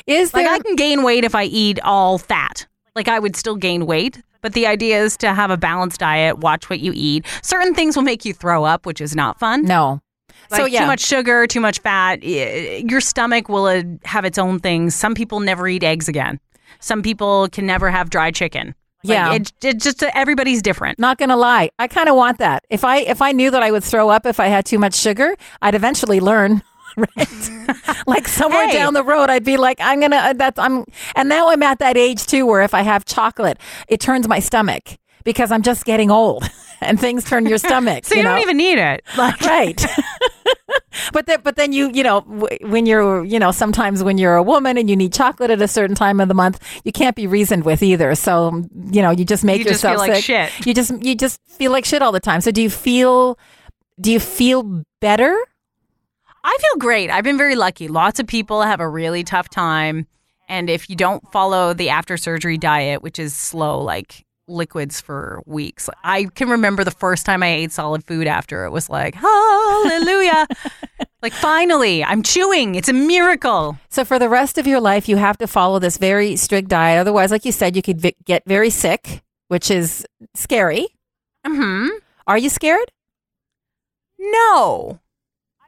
[0.05, 0.47] Is Like?
[0.47, 2.67] I can gain weight if I eat all fat.
[2.95, 6.39] Like I would still gain weight, but the idea is to have a balanced diet,
[6.39, 7.25] watch what you eat.
[7.43, 9.63] Certain things will make you throw up, which is not fun.
[9.65, 10.01] no.
[10.49, 12.23] Like so yeah, too much sugar, too much fat.
[12.23, 14.95] Your stomach will uh, have its own things.
[14.95, 16.39] Some people never eat eggs again.
[16.79, 18.67] Some people can never have dry chicken.
[19.03, 19.33] Like, Yeah.
[19.33, 20.99] it, it just everybody's different.
[20.99, 22.63] Not gonna lie, I kind of want that.
[22.69, 24.95] If I if I knew that I would throw up if I had too much
[24.95, 26.61] sugar, I'd eventually learn.
[27.15, 28.73] Right, like somewhere Hey.
[28.73, 30.15] down the road, I'd be like, I'm gonna.
[30.15, 30.83] Uh, that's I'm,
[31.15, 34.39] and now I'm at that age too, where if I have chocolate, it turns my
[34.39, 36.49] stomach because I'm just getting old,
[36.81, 38.05] and things turn your stomach.
[38.05, 38.29] So you, know?
[38.31, 39.03] don't even need it.
[39.15, 39.85] Like right.
[41.13, 42.21] but then, but then you, you know,
[42.61, 45.67] when you're, you know, sometimes when you're a woman and you need chocolate at a
[45.67, 48.15] certain time of the month, you can't be reasoned with either.
[48.15, 50.23] So, you know, you just make You just yourself like sick.
[50.23, 50.65] shit.
[50.65, 52.41] You just, you just feel like shit all the time.
[52.41, 53.37] So, do you feel,
[54.01, 55.37] do you feel better?
[56.47, 57.09] I feel great.
[57.09, 57.89] I've been very lucky.
[57.89, 60.07] Lots of people have a really tough time.
[60.47, 65.41] And if you don't follow the after surgery diet, which is slow, like liquids for
[65.45, 68.63] weeks, I can remember the first time I ate solid food after.
[68.63, 70.47] It was like, hallelujah.
[71.21, 72.75] like, finally, I'm chewing.
[72.75, 73.77] It's a miracle.
[73.89, 76.97] So, for the rest of your life, you have to follow this very strict diet.
[76.97, 80.87] Otherwise, like you said, you could vi- get very sick, which is scary.
[81.45, 81.89] Hmm.
[82.25, 82.89] Are you scared?
[84.17, 85.01] No.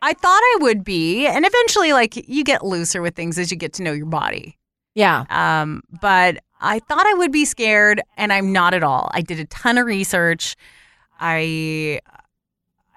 [0.01, 1.27] I thought I would be.
[1.27, 4.57] And eventually, like, you get looser with things as you get to know your body.
[4.95, 5.25] Yeah.
[5.29, 9.09] Um, but I thought I would be scared, and I'm not at all.
[9.13, 10.55] I did a ton of research.
[11.19, 11.99] I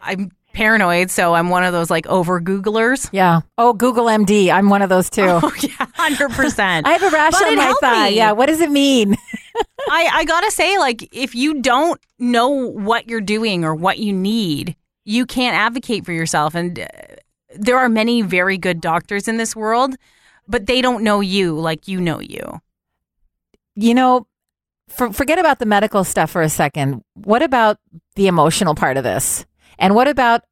[0.01, 3.09] I'm paranoid, so I'm one of those like over Googlers.
[3.13, 3.41] Yeah.
[3.59, 4.51] Oh, Google MD.
[4.53, 5.23] I'm one of those too.
[5.43, 6.87] Oh yeah, hundred percent.
[6.89, 8.11] I have a rash But on my thigh.
[8.11, 8.17] me.
[8.17, 8.33] Yeah.
[8.33, 9.17] What does it mean?
[9.91, 14.13] I I gotta say, like, if you don't know what you're doing or what you
[14.13, 16.55] need, you can't advocate for yourself.
[16.55, 16.87] And uh,
[17.55, 19.97] there are many very good doctors in this world,
[20.49, 22.61] but they don't know you like you know you.
[23.75, 24.27] You know,
[24.89, 27.03] for, forget about the medical stuff for a second.
[27.15, 27.79] What about
[28.17, 29.47] the emotional part of this?
[29.79, 30.43] And what about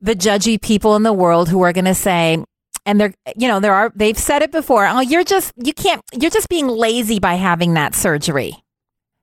[0.00, 2.44] the judgy people in the world who are going to say,
[2.84, 4.86] and they're you know there are they've said it before.
[4.86, 8.62] Oh, you're just you can't you're just being lazy by having that surgery.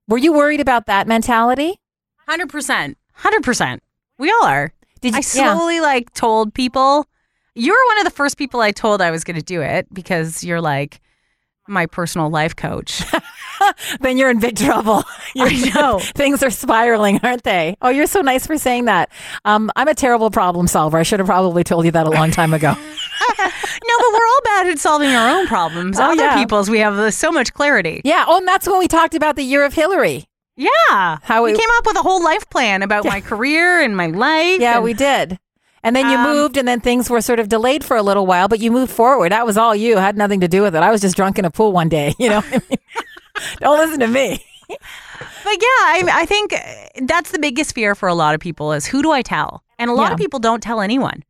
[0.07, 1.79] Were you worried about that mentality?
[2.27, 3.83] Hundred percent, hundred percent.
[4.21, 4.71] We all are.
[5.01, 5.55] Did I you- yeah.
[5.55, 7.07] slowly like told people.
[7.55, 9.85] You were one of the first people I told I was going to do it
[9.93, 11.01] because you're like
[11.67, 13.01] my personal life coach.
[13.99, 15.03] then you're in big trouble.
[15.35, 15.99] You're- I know.
[16.15, 17.75] Things are spiraling, aren't they?
[17.81, 19.09] Oh, you're so nice for saying that.
[19.43, 20.97] Um, I'm a terrible problem solver.
[20.97, 22.71] I should have probably told you that a long time ago.
[22.71, 22.77] no,
[23.37, 25.99] but we're all bad at solving our own problems.
[25.99, 26.35] Oh, Other yeah.
[26.37, 28.01] people's, we have uh, so much clarity.
[28.05, 28.25] yeah.
[28.27, 30.25] Oh, and that's when we talked about the year of Hilary.
[30.57, 31.17] Yeah.
[31.23, 34.07] How we we- came up with a whole life plan about my career and my
[34.07, 34.59] life.
[34.59, 35.39] Yeah, and- we did.
[35.83, 38.27] And then you Um, moved, and then things were sort of delayed for a little
[38.27, 39.31] while, but you moved forward.
[39.31, 39.97] That was all you.
[39.97, 40.83] Had nothing to do with it.
[40.83, 42.13] I was just drunk in a pool one day.
[42.19, 42.43] You know,
[43.59, 44.43] don't listen to me.
[44.69, 46.53] But yeah, I, I think
[47.07, 49.63] that's the biggest fear for a lot of people is who do I tell?
[49.79, 50.13] And a lot Yeah.
[50.13, 51.23] of people don't tell anyone.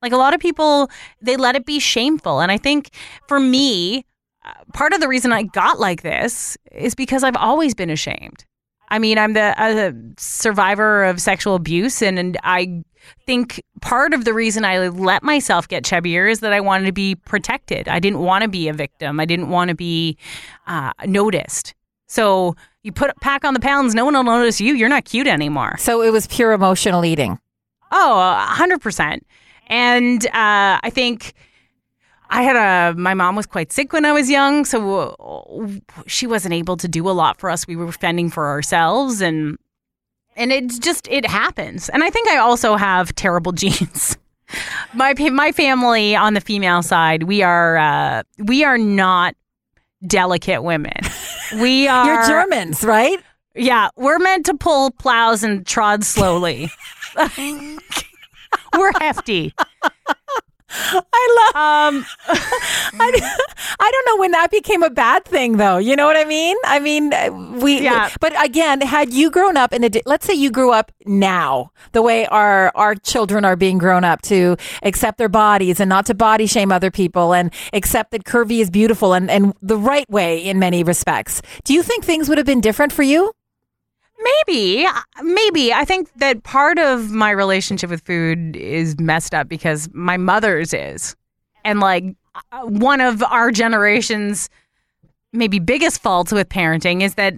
[0.00, 2.40] Like a lot of people, they let it be shameful.
[2.40, 2.90] And I think
[3.26, 4.06] for me,
[4.44, 8.46] uh, part of the reason I got like this is because I've always been ashamed.
[8.88, 12.82] I mean, I'm the a survivor of sexual abuse, and, and I
[13.26, 16.92] think part of the reason I let myself get chubbier is that I wanted to
[16.92, 17.88] be protected.
[17.88, 19.20] I didn't want to be a victim.
[19.20, 20.16] I didn't want to be
[20.66, 21.74] uh, noticed.
[22.06, 24.74] So you put pack on the pounds, no one will notice you.
[24.74, 25.76] You're not cute anymore.
[25.78, 27.38] So it was pure emotional eating.
[27.92, 29.26] Oh, a hundred percent.
[29.66, 31.34] And uh, I think
[32.30, 35.68] I had a my mom was quite sick when I was young, so uh,
[36.06, 37.66] she wasn't able to do a lot for us.
[37.66, 39.58] We were fending for ourselves, and
[40.36, 41.88] and it's just it happens.
[41.88, 44.16] And I think I also have terrible genes.
[44.94, 49.34] my my family on the female side, we are uh, we are not
[50.06, 51.00] delicate women.
[51.54, 53.18] We are You're Germans, right?
[53.54, 56.70] yeah, we're meant to pull plows and trod slowly.
[58.78, 59.54] we're hefty.
[60.70, 61.94] I love.
[61.94, 63.46] Um, I,
[63.80, 65.78] I don't know when that became a bad thing, though.
[65.78, 66.56] You know what I mean?
[66.64, 67.80] I mean, uh, we.
[67.80, 68.10] Yeah.
[68.20, 72.02] But again, had you grown up in a, let's say you grew up now, the
[72.02, 76.14] way our our children are being grown up to accept their bodies and not to
[76.14, 80.38] body shame other people and accept that curvy is beautiful and and the right way
[80.44, 81.40] in many respects.
[81.64, 83.32] Do you think things would have been different for you?
[84.18, 84.86] Maybe,
[85.22, 85.72] maybe.
[85.72, 90.72] I think that part of my relationship with food is messed up because my mother's
[90.72, 91.16] is.
[91.64, 92.04] And like
[92.52, 94.48] uh, one of our generation's
[95.32, 97.34] maybe biggest faults with parenting is that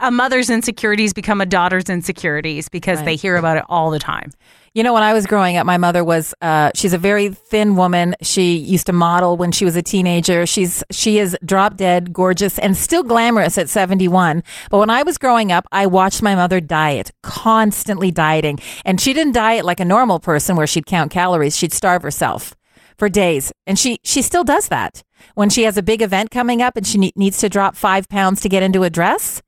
[0.00, 3.04] a mother's insecurities become a daughter's insecurities because Right.
[3.06, 4.30] they hear about it all the time.
[4.74, 7.76] You know, when I was growing up, my mother was, uh, she's a very thin
[7.76, 8.14] woman.
[8.22, 10.46] She used to model when she was a teenager.
[10.46, 14.42] She's, she is drop dead, gorgeous, and still glamorous at 71.
[14.70, 18.60] But when I was growing up, I watched my mother diet, constantly dieting.
[18.86, 21.54] And she didn't diet like a normal person where she'd count calories.
[21.56, 22.54] She'd starve herself
[22.96, 23.52] for days.
[23.66, 25.02] And she, she still does that.
[25.34, 28.08] When she has a big event coming up and she ne- needs to drop five
[28.08, 29.42] pounds to get into a dress,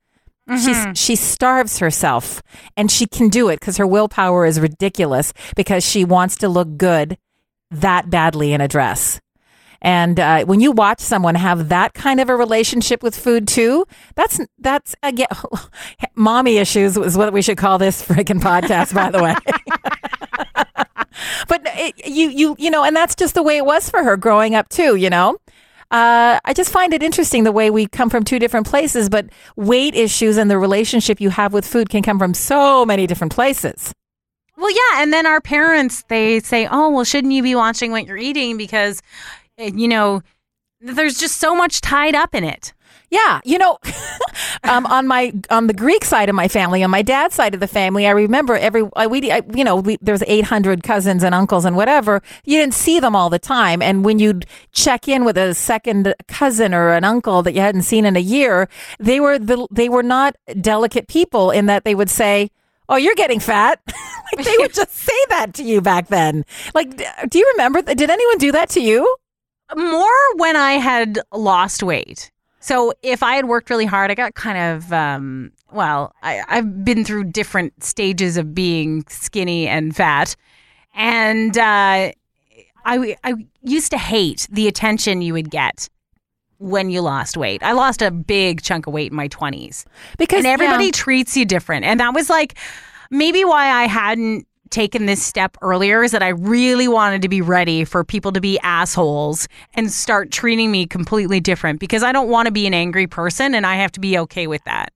[0.46, 2.42] She's she starves herself,
[2.76, 6.76] and she can do it because her willpower is ridiculous because she wants to look
[6.76, 7.16] good
[7.70, 9.22] that badly in a dress.
[9.80, 13.86] And uh, when you watch someone have that kind of a relationship with food too,
[14.16, 15.28] that's that's again,
[16.14, 18.94] mommy issues is what we should call this freaking podcast.
[18.94, 19.34] By the way.
[21.48, 24.18] but it, you you you know, and that's just the way it was for her
[24.18, 24.96] growing up too.
[24.96, 25.38] You know,
[25.94, 29.26] uh, I just find it interesting the way we come from two different places, but
[29.54, 33.32] weight issues and the relationship you have with food can come from so many different
[33.32, 33.92] places.
[34.56, 38.06] Well, yeah, and then our parents they say, "Oh, well, shouldn't you be watching what
[38.06, 39.02] you're eating because
[39.56, 40.20] eh, you know
[40.80, 42.72] there's just so much tied up in it."
[43.14, 43.78] Yeah, you know,
[44.64, 47.60] um, on my on the Greek side of my family, on my dad's side of
[47.60, 50.82] the family, I remember every I, we I, you know we, there was eight hundred
[50.82, 52.22] cousins and uncles and whatever.
[52.44, 56.12] You didn't see them all the time, and when you'd check in with a second
[56.26, 59.88] cousin or an uncle that you hadn't seen in a year, they were the they
[59.88, 62.50] were not delicate people in that they would say.
[62.86, 63.80] Oh, you're getting fat.
[64.36, 66.44] like they would just say that to you back then.
[66.74, 66.94] Like,
[67.30, 67.80] do you remember?
[67.80, 69.16] Did anyone do that to you?
[69.74, 72.30] More when I had lost weight.
[72.64, 76.14] So if I had worked really hard, I got kind of um, well.
[76.22, 80.34] I, I've been through different stages of being skinny and fat,
[80.94, 82.10] and uh,
[82.86, 85.90] I I used to hate the attention you would get
[86.56, 87.62] when you lost weight.
[87.62, 89.84] I lost a big chunk of weight in my twenties.
[90.16, 90.92] Because and everybody yeah.
[90.92, 91.84] treats you different.
[91.84, 92.56] And that was like
[93.10, 97.40] maybe why I hadn't taken this step earlier is that I really wanted to be
[97.40, 102.28] ready for people to be assholes and start treating me completely different because I don't
[102.28, 104.92] want to be an angry person and I have to be okay with that.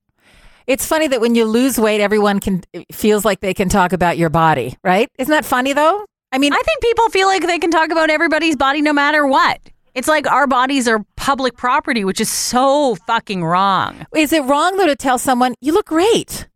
[0.67, 2.61] It's funny that when you lose weight, everyone can
[2.91, 5.09] feels like they can talk about your body, right?
[5.17, 6.05] Isn't that funny though?
[6.33, 9.25] I mean, I think people feel like they can talk about everybody's body no matter
[9.25, 9.61] what.
[9.95, 14.05] It's like our bodies are public property, which is so fucking wrong.
[14.13, 16.48] is it wrong though to tell someone you look great?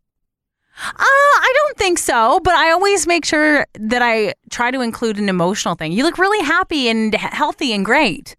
[0.76, 5.18] Uh, I don't think so, but I always make sure that I try to include
[5.20, 5.92] an emotional thing.
[5.92, 8.36] You look really happy and healthy and great.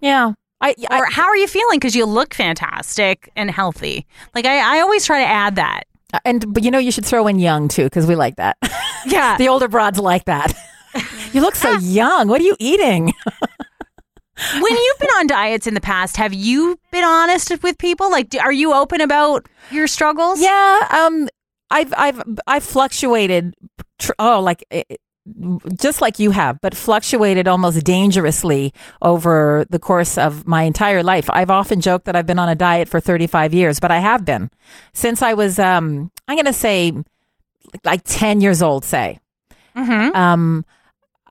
[0.00, 0.32] Yeah.
[0.60, 1.78] I, I Or how are you feeling?
[1.78, 4.06] Because you look fantastic and healthy.
[4.34, 5.84] Like I, I always try to add that.
[6.24, 8.56] and but you know you should throw in young too because we like that.
[9.06, 9.36] Yeah.
[9.36, 10.54] the older broads like that.
[11.34, 12.28] you look so young.
[12.28, 13.12] What are you eating?
[14.54, 18.10] when you've been on diets in the past, have you been honest with people?
[18.10, 20.40] Like, do, are you open about your struggles?
[20.40, 21.28] Yeah, um,
[21.74, 23.54] I've I've I've fluctuated.
[23.98, 24.96] Tr- oh, like eh, eh,
[25.80, 31.28] just like you have, but fluctuated almost dangerously over the course of my entire life.
[31.30, 34.24] I've often joked that I've been on a diet for 35 years, but I have
[34.24, 34.50] been
[34.92, 36.92] since I was um I'm going to say
[37.84, 39.18] like 10 years old, say.
[39.74, 40.14] Mm-hmm.
[40.14, 40.64] Um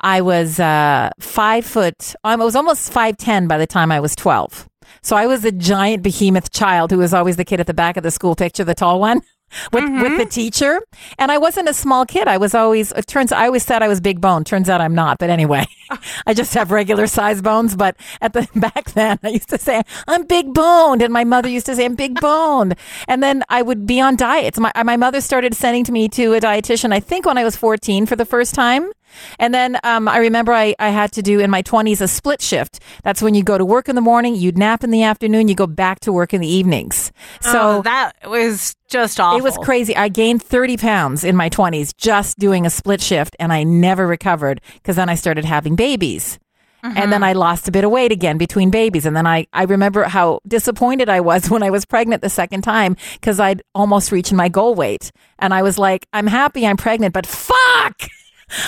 [0.02, 4.68] I was uh 5 foot I was almost 5'10 by the time I was 12.
[5.02, 7.96] So I was a giant behemoth child who was always the kid at the back
[7.96, 9.22] of the school picture, the tall one.
[9.72, 10.30] With, with the mm-hmm.
[10.30, 10.82] teacher,
[11.18, 12.28] and I wasn't a small kid.
[12.28, 12.92] I was always.
[12.92, 13.32] It turns.
[13.32, 14.44] I always said I was big bone.
[14.44, 15.20] Turns out I'm not.
[15.20, 15.66] But anyway,
[16.26, 17.76] I just have regular size bones.
[17.76, 21.50] But at the back then, I used to say I'm big boned, and my mother
[21.50, 22.76] used to say I'm big boned.
[23.08, 24.60] And then I would be on diets.
[24.60, 26.94] My my mother started sending to me to a dietitian.
[26.94, 28.92] I think when I was 14 for the first time.
[29.40, 32.42] And then um, I remember I, I had to do in my 20s a split
[32.42, 32.80] shift.
[33.04, 35.56] That's when you go to work in the morning, you'd nap in the afternoon, you
[35.56, 37.12] go back to work in the evenings.
[37.42, 39.40] So oh, that was just awful.
[39.40, 39.96] it was crazy.
[39.96, 44.06] I gained 30 pounds in my 20s just doing a split shift, and I never
[44.06, 46.40] recovered because then I started having babies.
[46.84, 49.06] And then I lost a bit of weight again between babies.
[49.06, 52.62] And then I, I remember how disappointed I was when I was pregnant the second
[52.64, 55.12] time because I'd almost reached my goal weight.
[55.40, 58.02] And I was like, I'm happy I'm pregnant, but fuck!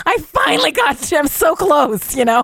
[0.05, 2.43] I finally got to, I'm so close, you know?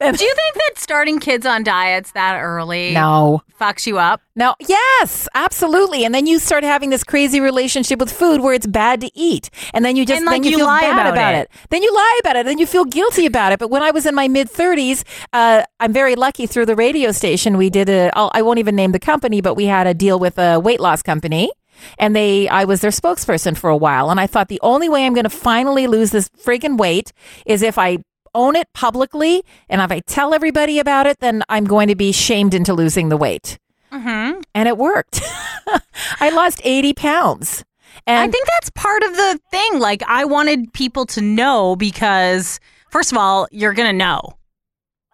[0.00, 3.42] And Do you think that starting kids on diets that early no.
[3.60, 4.20] fucks you up?
[4.36, 6.04] No, yes, absolutely.
[6.04, 9.50] And then you start having this crazy relationship with food where it's bad to eat.
[9.74, 11.50] And then you just And, like, then you, you feel lie bad about it.
[11.52, 11.68] it.
[11.70, 12.46] Then you lie about it.
[12.46, 13.58] Then you feel guilty about it.
[13.58, 17.10] But when I was in my mid 30s, uh, I'm very lucky through the radio
[17.10, 17.56] station.
[17.56, 20.20] We did a, I'll, I won't even name the company, but we had a deal
[20.20, 21.50] with a weight loss company.
[21.98, 24.10] And they, I was their spokesperson for a while.
[24.10, 27.12] And I thought the only way I'm going to finally lose this freaking weight
[27.46, 27.98] is if I
[28.34, 29.44] own it publicly.
[29.68, 33.08] And if I tell everybody about it, then I'm going to be shamed into losing
[33.08, 33.58] the weight
[33.92, 34.40] Mm-hmm.
[34.54, 35.20] and it worked.
[36.20, 37.64] I lost 80 pounds.
[38.06, 39.78] And I think that's part of the thing.
[39.78, 42.60] Like, I wanted people to know because,
[42.90, 44.20] first of all, you're going to know.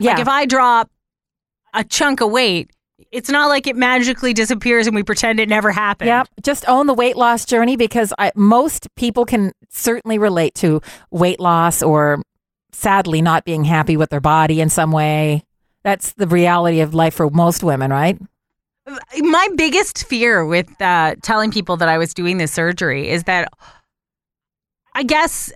[0.01, 0.91] yeah, Like, if I drop
[1.75, 2.71] a chunk of weight,
[3.11, 6.09] it's not like it magically disappears and we pretend it never happened.
[6.09, 10.81] yeah, just own the weight loss journey because I, most people can certainly relate to
[11.11, 12.23] weight loss or
[12.73, 15.43] sadly not being happy with their body in some way.
[15.83, 18.19] That's the reality of life for most women, right?
[19.19, 23.49] My biggest fear with uh, telling people that I was doing this surgery is that
[24.95, 25.53] I guess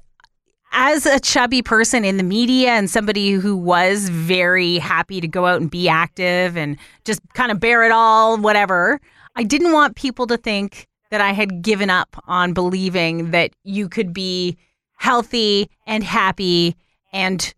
[0.78, 5.46] as a chubby person in the media and somebody who was very happy to go
[5.46, 9.00] out and be active and just kind of bear it all, whatever,
[9.36, 13.88] I didn't want people to think that I had given up on believing that you
[13.88, 14.58] could be
[14.96, 16.76] healthy and happy
[17.10, 17.54] and,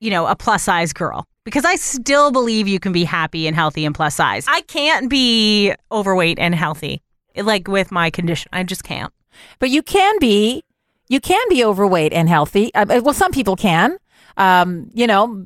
[0.00, 1.24] you know, a plus size girl.
[1.44, 4.44] Because I still believe you can be happy and healthy and plus size.
[4.46, 7.00] I can't be overweight and healthy,
[7.34, 8.50] like with my condition.
[8.52, 9.10] I just can't.
[9.58, 10.64] But you can be,
[11.08, 12.72] you can be overweight and healthy.
[12.74, 13.98] Uh, well, some people can.
[14.36, 15.42] Um, you know,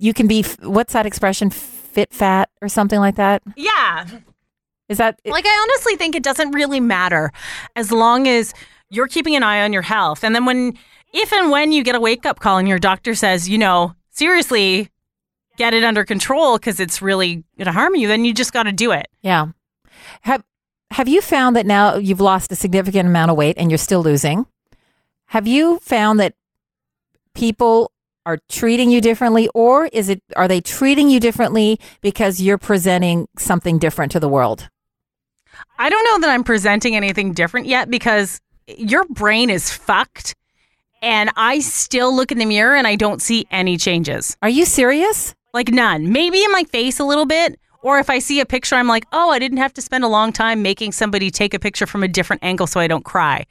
[0.00, 0.42] you can be.
[0.62, 1.50] What's that expression?
[1.50, 3.42] Fit fat or something like that.
[3.56, 4.06] Yeah.
[4.88, 5.18] Is that?
[5.24, 7.32] Like, I honestly think it doesn't really matter
[7.74, 8.52] as long as
[8.90, 10.22] you're keeping an eye on your health.
[10.22, 10.78] And then when,
[11.12, 13.94] if and when you get a wake up call and your doctor says, you know,
[14.10, 14.90] seriously,
[15.56, 18.64] get it under control because it's really going to harm you, then you just got
[18.64, 19.08] to do it.
[19.22, 19.46] Yeah.
[20.20, 20.44] Have
[20.92, 24.02] Have you found that now you've lost a significant amount of weight and you're still
[24.02, 24.46] losing?
[25.26, 26.34] Have you found that
[27.34, 27.92] people
[28.24, 33.28] are treating you differently, or is it are they treating you differently because you're presenting
[33.38, 34.68] something different to the world?
[35.78, 40.34] I don't know that I'm presenting anything different yet because your brain is fucked.
[41.02, 44.36] And I still look in the mirror and I don't see any changes.
[44.42, 45.34] Are you serious?
[45.52, 46.10] Like none.
[46.10, 47.58] Maybe in my face a little bit.
[47.82, 50.08] Or if I see a picture, I'm like, oh, I didn't have to spend a
[50.08, 53.46] long time making somebody take a picture from a different angle so I don't cry.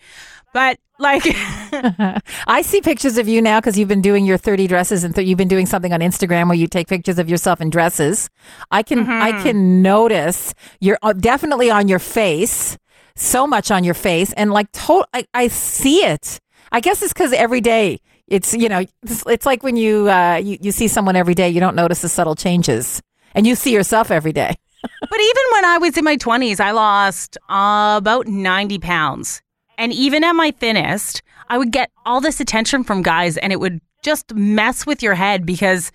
[0.56, 1.24] But like,
[2.48, 5.28] I see pictures of you now because you've been doing your 30 dresses and th-
[5.28, 8.30] you've been doing something on Instagram where you take pictures of yourself in dresses.
[8.72, 12.78] I can I can notice you're uh, definitely on your face,
[13.18, 16.40] so much on your face, and like to- I, I see it.
[16.72, 20.38] I guess it's because every day It's you know, it's, it's like when you, uh,
[20.42, 23.02] you you see someone every day, you don't notice the subtle changes,
[23.36, 24.56] and you see yourself every day.
[25.02, 29.42] But even when I was in my 20s, I lost uh, about 90 pounds.
[29.78, 33.60] And even at my thinnest, I would get all this attention from guys and it
[33.60, 35.92] would just mess with your head because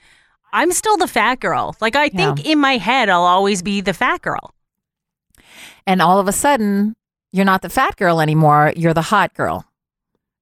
[0.53, 1.77] I'm still the fat girl.
[1.81, 4.55] Like, I think in my head, I'll always be the fat girl.
[5.87, 6.97] And all of a sudden,
[7.33, 8.73] you're not the fat girl anymore.
[8.77, 9.65] You're the hot girl.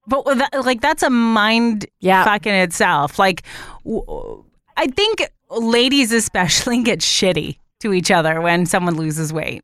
[0.07, 2.23] But that, like, that's a mind Yeah.
[2.23, 3.19] fuck in itself.
[3.19, 3.43] Like,
[3.85, 4.43] w-
[4.75, 9.63] I think ladies especially get shitty to each other when someone loses weight.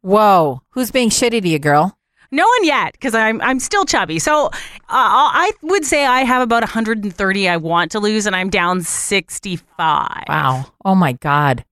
[0.00, 1.95] Whoa, who's being shitty to you, girl?
[2.30, 4.18] No one yet, because I'm I'm still chubby.
[4.18, 4.50] So uh,
[4.88, 10.08] I would say I have about 130 I want to lose, and I'm down 65.
[10.28, 10.66] Wow.
[10.84, 11.64] Oh my God.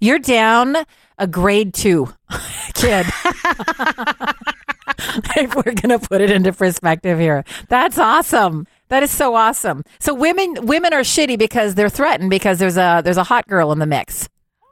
[0.00, 0.76] You're down
[1.18, 2.12] a grade two
[2.74, 3.06] kid.
[5.36, 7.44] if we're to put it into perspective here.
[7.68, 8.66] That's awesome.
[8.88, 9.82] That is so awesome.
[9.98, 13.72] So women women are shitty because they're threatened because there's a there's a hot girl
[13.72, 14.28] in the mix.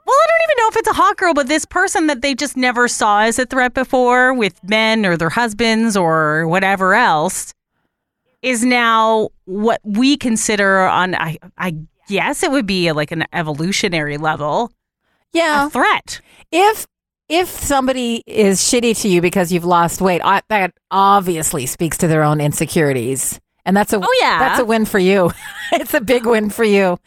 [0.07, 2.35] Well, I don't even know if it's a hot girl, but this person that they
[2.35, 7.55] just never saw as a threat before with men or their husbands or whatever else
[8.43, 11.77] is now what we consider on I I
[12.09, 14.71] guess it would be like an evolutionary level
[15.33, 15.67] Yeah.
[15.67, 16.21] a threat.
[16.53, 16.87] If
[17.31, 22.07] if somebody is shitty to you because you've lost weight, I, that obviously speaks to
[22.07, 23.41] their own insecurities.
[23.65, 24.39] And that's a Oh, yeah.
[24.41, 25.31] that's a win for you.
[25.73, 26.99] it's a big win for you.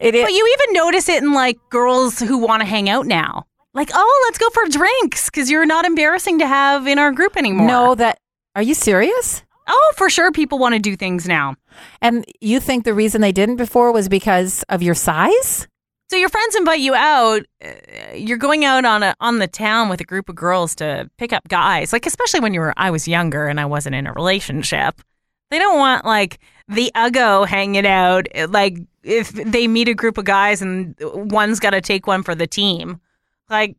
[0.00, 3.06] It is But you even notice it in like girls who want to hang out
[3.06, 3.46] now.
[3.74, 7.36] Like, oh, let's go for drinks because you're not embarrassing to have in our group
[7.36, 7.66] anymore.
[7.66, 8.18] No, that
[8.54, 9.42] are you serious?
[9.68, 11.54] Oh, for sure, people want to do things now.
[12.00, 15.68] And you think the reason they didn't before was because of your size?
[16.10, 17.42] So your friends invite you out.
[17.62, 21.10] Uh, you're going out on a on the town with a group of girls to
[21.18, 21.92] pick up guys.
[21.92, 25.02] Like especially when you were I was younger and I wasn't in a relationship.
[25.50, 28.26] They don't want like the uggo hanging out.
[28.48, 28.78] Like
[29.08, 32.46] if they meet a group of guys and one's got to take one for the
[32.46, 33.00] team.
[33.48, 33.76] Like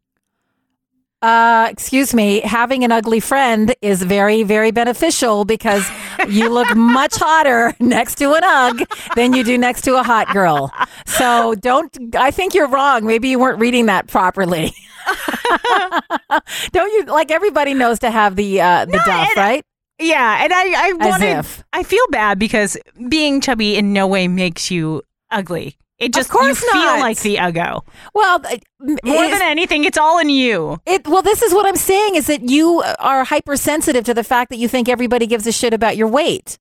[1.22, 5.84] Uh, excuse me, having an ugly friend is very, very beneficial because
[6.30, 8.82] you look much hotter next to an ugg
[9.16, 10.72] than you do next to a hot girl.
[11.06, 13.06] So don't, I think you're wrong.
[13.06, 14.74] Maybe you weren't reading that properly.
[16.72, 19.64] don't you, like everybody knows to have the, uh, the duff, right?
[20.00, 21.64] Yeah, and I I wanted if.
[21.74, 22.78] I feel bad because
[23.10, 25.02] being chubby in no way makes you
[25.32, 25.78] ugly.
[26.00, 27.00] It just of course you feel not.
[27.00, 27.82] like the uggo.
[28.14, 28.58] Well, uh,
[29.04, 30.80] More than anything, it's all in you.
[30.86, 34.50] It well, this is what I'm saying is that you are hypersensitive to the fact
[34.50, 36.58] that you think everybody gives a shit about your weight.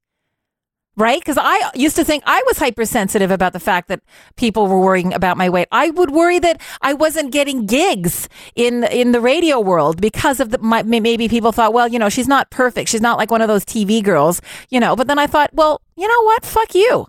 [0.97, 1.21] Right?
[1.21, 4.01] Because I used to think I was hypersensitive about the fact that
[4.35, 5.69] people were worrying about my weight.
[5.71, 10.51] I would worry that I wasn't getting gigs in in the radio world because of
[10.51, 12.89] the my, maybe people thought, well, you know, she's not perfect.
[12.89, 14.97] She's not like one of those TV girls, you know.
[14.97, 16.45] But then I thought, well, you know what?
[16.45, 17.07] Fuck you.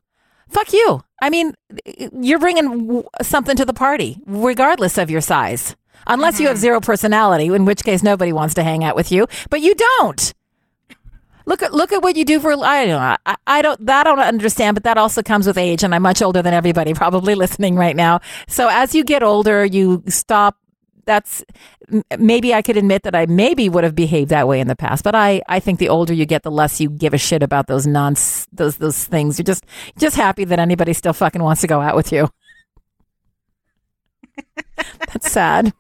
[0.50, 1.02] Fuck you.
[1.22, 1.54] I mean,
[2.14, 5.76] you're bringing something to the party, regardless of your size.
[6.08, 6.62] Unless you have mm-hmm.
[6.62, 9.28] zero personality, in which case nobody wants to hang out with you.
[9.50, 10.34] But you don't.
[11.46, 12.52] Look at look at what you do for.
[12.64, 13.02] I don't.
[13.26, 13.84] I, I don't.
[13.86, 14.76] That I don't understand.
[14.76, 17.96] But that also comes with age, and I'm much older than everybody probably listening right
[17.96, 18.22] now.
[18.48, 20.58] So as you get older, you stop.
[21.10, 21.44] That's
[22.20, 25.04] maybe I could admit that I maybe would have behaved that way in the past,
[25.04, 27.66] but I, I think the older you get, the less you give a shit about
[27.66, 28.14] those non
[28.54, 29.40] those those things.
[29.40, 29.66] You're just
[29.98, 32.30] just happy that anybody still fucking wants to go out with you.
[35.08, 35.74] That's sad.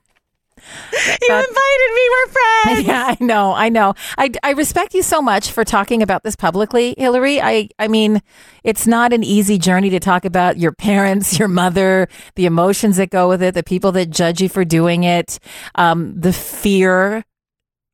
[1.21, 2.09] You invited me.
[2.09, 2.39] We're friends.
[2.87, 3.53] Yeah, I know.
[3.53, 3.93] I know.
[4.17, 7.41] I, I respect you so much for talking about this publicly, Hilary.
[7.41, 8.21] I, I mean,
[8.63, 13.09] it's not an easy journey to talk about your parents, your mother, the emotions that
[13.09, 15.39] go with it, the people that judge you for doing it,
[15.75, 17.23] um, the fear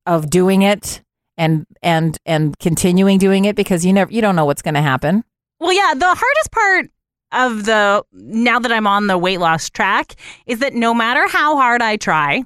[0.06, 1.02] of doing it
[1.38, 4.82] and, and, and continuing doing it because you never, you don't know what's going to
[4.82, 5.24] happen.
[5.60, 6.90] Well, yeah, the hardest part
[7.32, 11.58] of the now that I'm on the weight loss track is that no matter how
[11.58, 12.44] hard I try,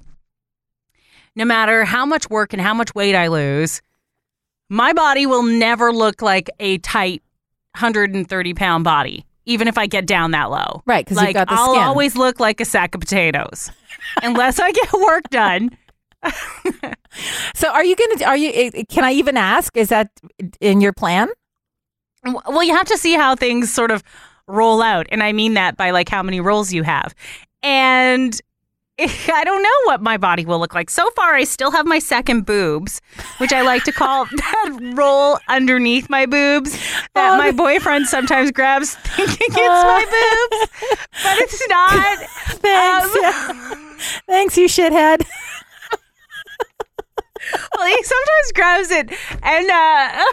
[1.36, 3.82] no matter how much work and how much weight I lose,
[4.70, 7.22] my body will never look like a tight
[7.76, 10.82] 130 pound body, even if I get down that low.
[10.86, 11.84] Right, 'cause you've like, got the I'll skin.
[11.84, 13.72] always look like a sack of potatoes
[14.24, 15.70] unless I get work done.
[17.56, 20.12] So are you going to, are you, eh, can I even ask, is that
[20.60, 21.30] in your plan?
[22.26, 24.04] Well, you have to see how things sort of
[24.48, 25.08] roll out.
[25.12, 27.16] And I mean that by like how many rolls you have.
[27.64, 28.40] And
[29.34, 30.90] I don't know what my body will look like.
[30.90, 33.02] So far, I still have my second boobs,
[33.38, 36.72] which I like to call that roll underneath my boobs
[37.14, 40.06] that Oh, my boyfriend sometimes grabs thinking it's my
[40.50, 40.72] boobs,
[41.24, 42.20] but it's not.
[42.60, 43.50] Thanks.
[43.50, 43.98] Um.
[44.28, 45.24] Thanks, you shithead.
[47.78, 49.12] well, he sometimes grabs it
[49.44, 50.26] and uh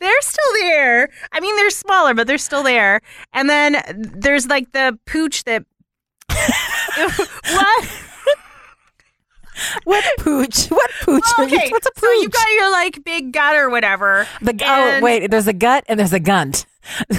[0.00, 1.08] they're still there.
[1.32, 3.00] I mean, they're smaller, but they're still there.
[3.32, 3.82] And then
[4.14, 5.64] there's like the pooch that.
[7.52, 7.88] what?
[9.84, 10.66] What pooch?
[10.66, 11.22] What pooch?
[11.38, 12.00] are you- Okay, What's a pooch?
[12.00, 14.26] so you got your like big gut or whatever.
[14.42, 16.66] the gu- oh wait, there's a gut and there's a gunt.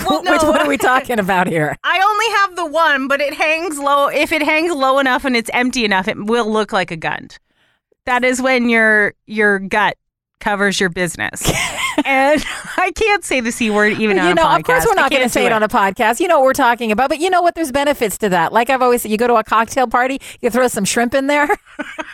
[0.05, 0.51] Well, Which no.
[0.51, 1.77] one are we talking about here?
[1.83, 4.07] I only have the one, but it hangs low.
[4.09, 7.39] If it hangs low enough and it's empty enough, it will look like a gunt.
[8.05, 9.97] That is when your your gut
[10.41, 11.49] covers your business.
[12.05, 12.43] And
[12.77, 15.11] I can't say the c word even on you a know, of course, we're not
[15.11, 16.19] going to say it on a podcast.
[16.19, 17.55] You know what we're talking about, but you know what?
[17.55, 18.53] There's benefits to that.
[18.53, 21.27] Like I've always said, you go to a cocktail party, you throw some shrimp in
[21.27, 21.49] there.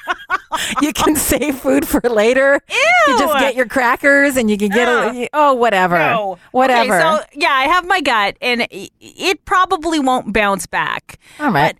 [0.82, 2.62] you can save food for later.
[2.70, 2.78] Ew.
[3.08, 6.38] You just get your crackers, and you can get a oh whatever, No.
[6.52, 6.96] whatever.
[7.00, 11.20] Okay, so yeah, I have my gut, and it, it probably won't bounce back.
[11.40, 11.76] All right.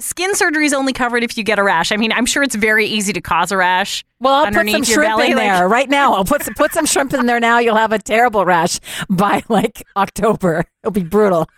[0.00, 1.90] Skin surgery is only covered if you get a rash.
[1.90, 4.04] I mean, I'm sure it's very easy to cause a rash.
[4.20, 6.14] Well, I'll put some shrimp belly, in like- there right now.
[6.14, 7.58] I'll put some, put some shrimp in there now.
[7.58, 8.78] You'll have a terrible rash
[9.10, 10.64] by like October.
[10.82, 11.48] It'll be brutal.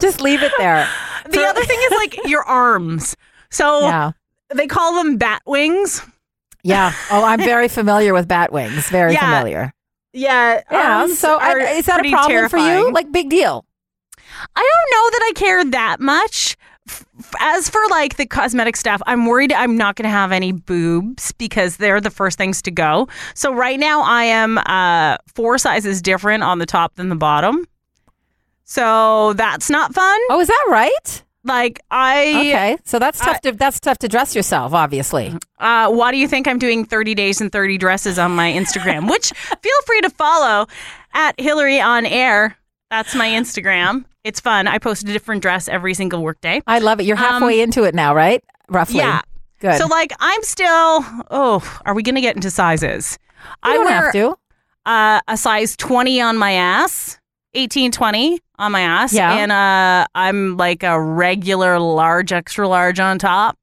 [0.00, 0.88] Just leave it there.
[1.30, 3.14] The other thing is like your arms.
[3.50, 4.12] So Yeah.
[4.54, 6.00] they call them bat wings.
[6.62, 6.92] Yeah.
[7.10, 8.88] Oh, I'm very familiar with bat wings.
[8.88, 9.20] Very Yeah.
[9.20, 9.72] familiar.
[10.14, 10.62] Yeah.
[10.70, 11.06] Yeah.
[11.08, 12.90] So I, is that a problem for you?
[12.90, 13.66] Like big deal.
[14.56, 16.56] I don't know that I care that much.
[17.40, 21.32] As for like the cosmetic stuff, I'm worried I'm not going to have any boobs
[21.32, 23.08] because they're the first things to go.
[23.34, 27.66] So right now I am uh, four sizes different on the top than the bottom.
[28.64, 30.18] So that's not fun.
[30.30, 31.22] Oh, is that right?
[31.44, 32.78] Like I, Okay.
[32.84, 35.32] So that's tough to that's tough to dress yourself, obviously.
[35.58, 39.08] uh, why do you think I'm doing 30 days and 30 dresses on my Instagram?
[39.10, 39.32] Which
[39.62, 40.66] feel free to follow
[41.14, 42.56] at Hilary on Air.
[42.90, 44.04] That's my Instagram.
[44.24, 44.66] It's fun.
[44.66, 46.62] I post a different dress every single workday.
[46.66, 47.04] I love it.
[47.06, 48.42] You're halfway into it now, right?
[48.68, 49.00] Roughly.
[49.00, 49.20] Um, Yeah.
[49.60, 49.78] Good.
[49.78, 51.04] So like I'm still.
[51.30, 53.18] Oh, are we gonna get into sizes?
[53.44, 54.38] you I don't wear have to.
[54.86, 57.18] Uh, a size 20 on my ass,
[57.54, 59.32] 18, 20 on my ass, Yeah.
[59.34, 63.57] and uh, I'm like a regular large, extra large on top.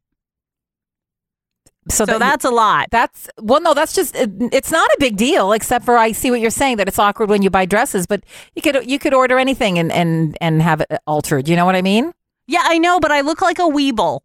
[1.90, 2.88] So, So that- that's a lot.
[2.92, 5.52] That's well, no, that's just it, it's not a big deal.
[5.52, 8.24] Except for I see what you're saying that it's awkward when you buy dresses, but
[8.56, 11.48] you could you could order anything and and and have it altered.
[11.48, 12.14] You know what I mean?
[12.48, 14.20] Yeah, I know, but I look like a weeble.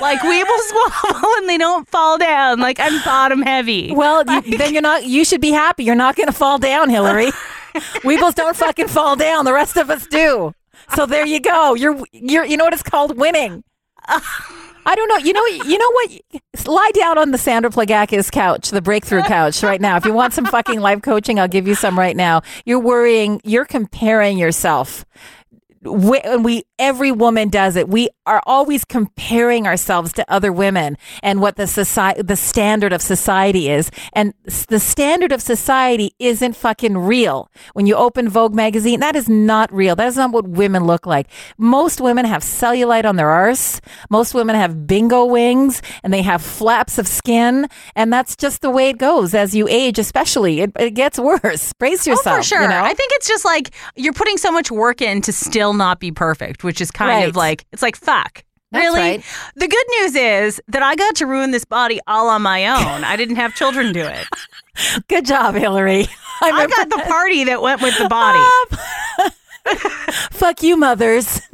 [0.00, 2.60] Like weebles wobble and they don't fall down.
[2.60, 3.92] Like I'm bottom heavy.
[3.94, 5.04] Well, you, then you're not.
[5.06, 5.84] You should be happy.
[5.84, 7.30] You're not going to fall down, Hilary.
[8.04, 9.46] Weebles don't fucking fall down.
[9.46, 10.52] The rest of us do.
[10.94, 11.72] So there you go.
[11.74, 12.44] You're you're.
[12.44, 13.16] You know what it's called?
[13.16, 13.64] Winning.
[14.08, 15.18] I don't know.
[15.18, 15.46] You know.
[15.46, 16.66] You know what?
[16.66, 19.96] Lie down on the Sandra Plagakis couch, the breakthrough couch, right now.
[19.96, 22.42] If you want some fucking life coaching, I'll give you some right now.
[22.64, 23.40] You're worrying.
[23.44, 25.04] You're comparing yourself.
[25.82, 27.88] We, and we every woman does it.
[27.88, 33.02] We are always comparing ourselves to other women and what the society, the standard of
[33.02, 33.90] society is.
[34.12, 34.34] And
[34.68, 37.50] the standard of society isn't fucking real.
[37.72, 39.96] When you open Vogue magazine, that is not real.
[39.96, 41.28] That is not what women look like.
[41.58, 43.80] Most women have cellulite on their arse.
[44.10, 47.68] Most women have bingo wings and they have flaps of skin.
[47.96, 50.60] And that's just the way it goes as you age, especially.
[50.60, 51.72] It, it gets worse.
[51.78, 52.34] Brace yourself.
[52.34, 52.62] oh, for sure.
[52.62, 52.82] You know?
[52.82, 56.10] I think it's just like you're putting so much work in to still not be
[56.12, 57.28] perfect, which is kind Right.
[57.28, 58.44] of like it's like fuck.
[58.70, 58.98] That's really?
[59.00, 59.24] right.
[59.54, 63.04] The good news is that I got to ruin this body all on my own.
[63.04, 64.26] I didn't have children do it.
[65.08, 66.06] Good job, Hilary.
[66.40, 68.38] I'm I got the party that went with the body.
[69.64, 70.28] Ah.
[70.32, 71.40] Fuck you, mothers.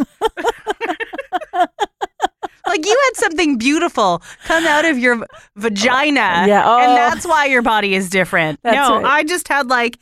[2.67, 6.45] Like you had something beautiful come out of your vagina.
[6.47, 6.79] Yeah, oh.
[6.79, 8.61] And that's why your body is different.
[8.63, 9.05] That's no, right.
[9.07, 9.99] I just had like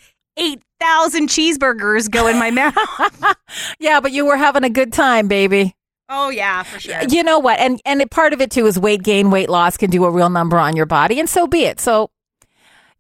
[0.80, 2.76] 8,000 cheeseburgers go in my mouth.
[3.78, 5.74] Yeah, but you were having a good time, baby.
[6.08, 7.02] oh, yeah, for sure.
[7.08, 7.58] You know what?
[7.58, 10.28] And and part of it too is weight gain, weight loss can do a real
[10.30, 11.80] number on your body, and so be it.
[11.80, 12.10] So,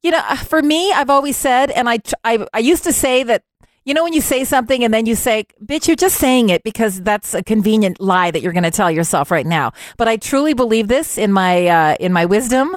[0.02, 3.42] you know, for me, I've always said, and I I, I used to say that.
[3.84, 6.64] You know when you say something and then you say, "Bitch, you're just saying it
[6.64, 10.16] because that's a convenient lie that you're going to tell yourself right now." But I
[10.16, 12.74] truly believe this in my uh, in my wisdom.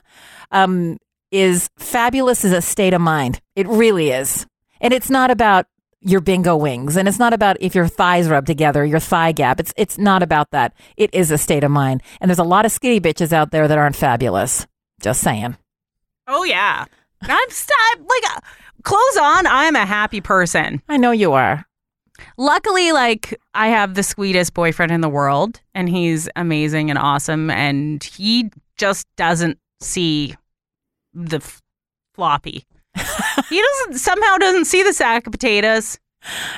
[0.51, 0.97] Um,
[1.31, 3.41] is fabulous is a state of mind.
[3.55, 4.45] It really is,
[4.81, 5.65] and it's not about
[6.01, 9.59] your bingo wings, and it's not about if your thighs rub together, your thigh gap.
[9.59, 10.73] It's it's not about that.
[10.95, 13.67] It is a state of mind, and there's a lot of skinny bitches out there
[13.67, 14.65] that aren't fabulous.
[15.01, 15.57] Just saying.
[16.27, 16.85] oh, yeah.
[17.21, 18.39] I'm st- like, uh,
[18.83, 20.81] clothes on, I'm a happy person.
[20.87, 21.65] I know you are.
[22.37, 27.49] Luckily, like, I have the sweetest boyfriend in the world, and he's amazing and awesome,
[27.49, 30.35] and he just doesn't see
[31.13, 31.61] the f-
[32.13, 32.65] floppy.
[33.49, 35.99] He doesn't somehow doesn't see the sack of potatoes.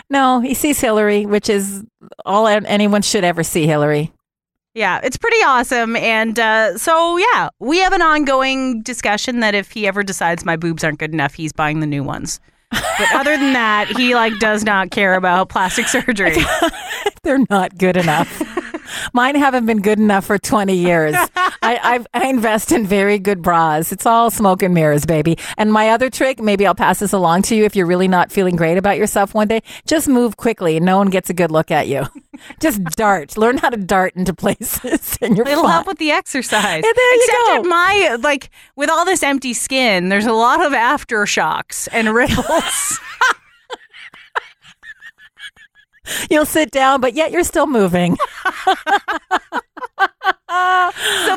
[0.10, 1.84] No, he sees Hilary, which is
[2.26, 3.68] all anyone should ever see.
[3.68, 4.12] Hilary.
[4.74, 5.96] Yeah, it's pretty awesome.
[5.98, 10.56] And uh, so, yeah, we have an ongoing discussion that if he ever decides my
[10.56, 12.40] boobs aren't good enough, he's buying the new ones.
[12.72, 16.38] But other than that, he like does not care about plastic surgery.
[17.24, 18.42] They're not good enough.
[19.14, 21.16] Mine haven't been good enough for 20 years.
[21.36, 23.92] I, I've, I invest in very good bras.
[23.92, 25.38] It's all smoke and mirrors, baby.
[25.58, 28.32] And my other trick, maybe I'll pass this along to you if you're really not
[28.32, 29.62] feeling great about yourself one day.
[29.86, 32.06] Just move quickly and no one gets a good look at you.
[32.60, 33.38] Just dart.
[33.38, 35.72] Learn how to dart into places and you're It'll fine.
[35.72, 36.84] help with the exercise.
[36.84, 37.56] Yeah, there you Except go.
[37.60, 43.00] at my like with all this empty skin, there's a lot of aftershocks and ripples.
[46.30, 48.16] You'll sit down, but yet you're still moving.
[48.16, 48.76] so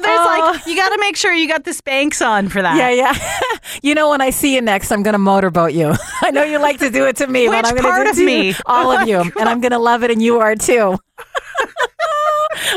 [0.00, 0.60] there's like oh.
[0.66, 2.76] you got to make sure you got the Spanx on for that.
[2.76, 3.58] Yeah, yeah.
[3.82, 5.94] you know, when I see you next, I'm going to motorboat you.
[6.22, 8.10] I know you like to do it to me, Which but I'm going to do
[8.10, 8.54] it to me?
[8.66, 10.98] all of you, oh and I'm going to love it, and you are too.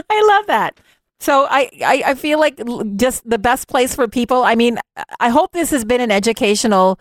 [0.10, 0.80] I love that.
[1.20, 2.62] So I, I, I feel like
[2.96, 4.44] just the best place for people.
[4.44, 4.80] I mean,
[5.20, 7.00] I hope this has been an educational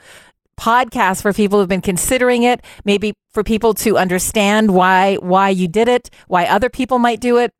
[0.59, 2.62] podcast for people who've been considering it.
[2.84, 7.36] Maybe for people to understand why why you did it, why other people might do
[7.38, 7.50] it.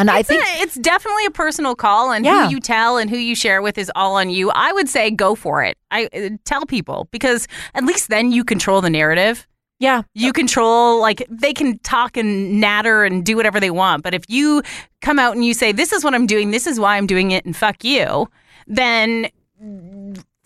[0.00, 2.44] And I think a- it's definitely a personal call, and Yeah.
[2.46, 4.50] who you tell and who you share with is all on you.
[4.54, 5.76] I would say go for it.
[5.90, 9.46] I uh, tell people because at least then you control the narrative.
[9.80, 14.14] yeah, You control like they can talk and natter and do whatever they want, but
[14.14, 14.62] if you
[15.02, 17.32] come out and you say this is what I'm doing, this is why I'm doing
[17.32, 18.28] it, and fuck you,
[18.68, 19.28] then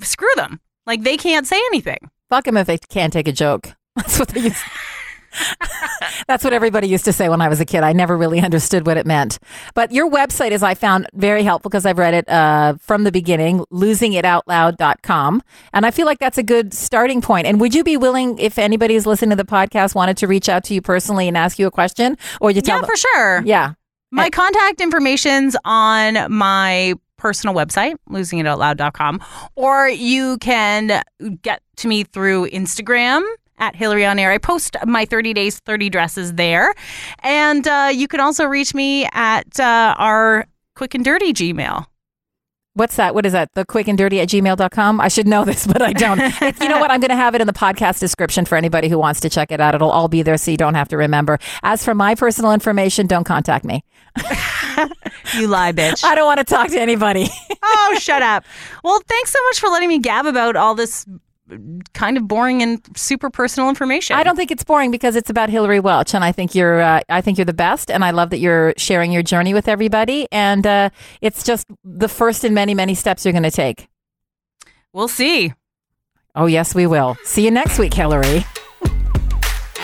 [0.00, 0.60] screw them.
[0.86, 1.98] Like they can't say anything.
[2.30, 3.68] Fuck them if they can't take a joke.
[3.96, 4.62] That's what they used.
[6.28, 7.82] That's what everybody used to say when I was a kid.
[7.82, 9.38] I never really understood what it meant.
[9.74, 13.12] But your website is, I found very helpful because I've read it uh, from the
[13.12, 15.42] beginning, losingitoutloud.com.
[15.72, 17.46] And I feel like that's a good starting point.
[17.46, 20.48] And would you be willing, if anybody who's listening to the podcast wanted to reach
[20.48, 22.18] out to you personally and ask you a question?
[22.40, 23.42] Or you tell Yeah, them, for sure.
[23.44, 23.74] Yeah.
[24.14, 29.20] My contact information's on my personal website, losingitoutloud.com,
[29.54, 31.02] or you can
[31.42, 33.22] get to me through Instagram
[33.58, 34.32] at Hilary on Air.
[34.32, 36.74] I post my 30 days, 30 dresses there.
[37.20, 41.86] And uh, you can also reach me at uh, our quick and dirty Gmail.
[42.74, 43.14] What's that?
[43.14, 43.52] What is that?
[43.54, 45.00] The quick and dirty at gmail.com?
[45.00, 46.18] I should know this, but I don't.
[46.60, 46.90] You know what?
[46.90, 49.52] I'm going to have it in the podcast description for anybody who wants to check
[49.52, 49.74] it out.
[49.74, 51.38] It'll all be there so you don't have to remember.
[51.62, 53.84] As for my personal information, don't contact me.
[55.34, 56.02] You lie, bitch.
[56.04, 57.28] I don't want to talk to anybody.
[57.62, 58.44] oh, shut up.
[58.84, 61.06] Well, thanks so much for letting me gab about all this
[61.94, 64.16] kind of boring and super personal information.
[64.16, 67.00] I don't think it's boring because it's about Hilary Welch, and I think you're, uh,
[67.08, 70.28] I think you're the best, and I love that you're sharing your journey with everybody,
[70.32, 70.90] and uh,
[71.20, 73.88] it's just the first in many, many steps you're going to take.
[74.92, 75.54] We'll see.
[76.34, 77.16] Oh yes, we will.
[77.24, 78.44] See you next week, Hilary.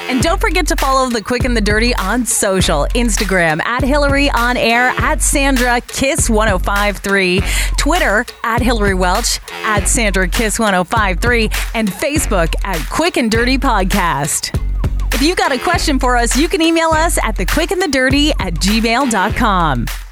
[0.09, 4.31] And don't forget to follow the Quick and the Dirty on social Instagram at Hilary
[4.31, 7.43] on air, at Sandra Kiss 1053,
[7.77, 14.59] Twitter at Hilary Welch, at Sandra Kiss 1053, and Facebook at Quick and Dirty Podcast.
[15.15, 17.83] If you got a question for us, you can email us at the quick and
[17.83, 20.08] the dirty at gmail.com.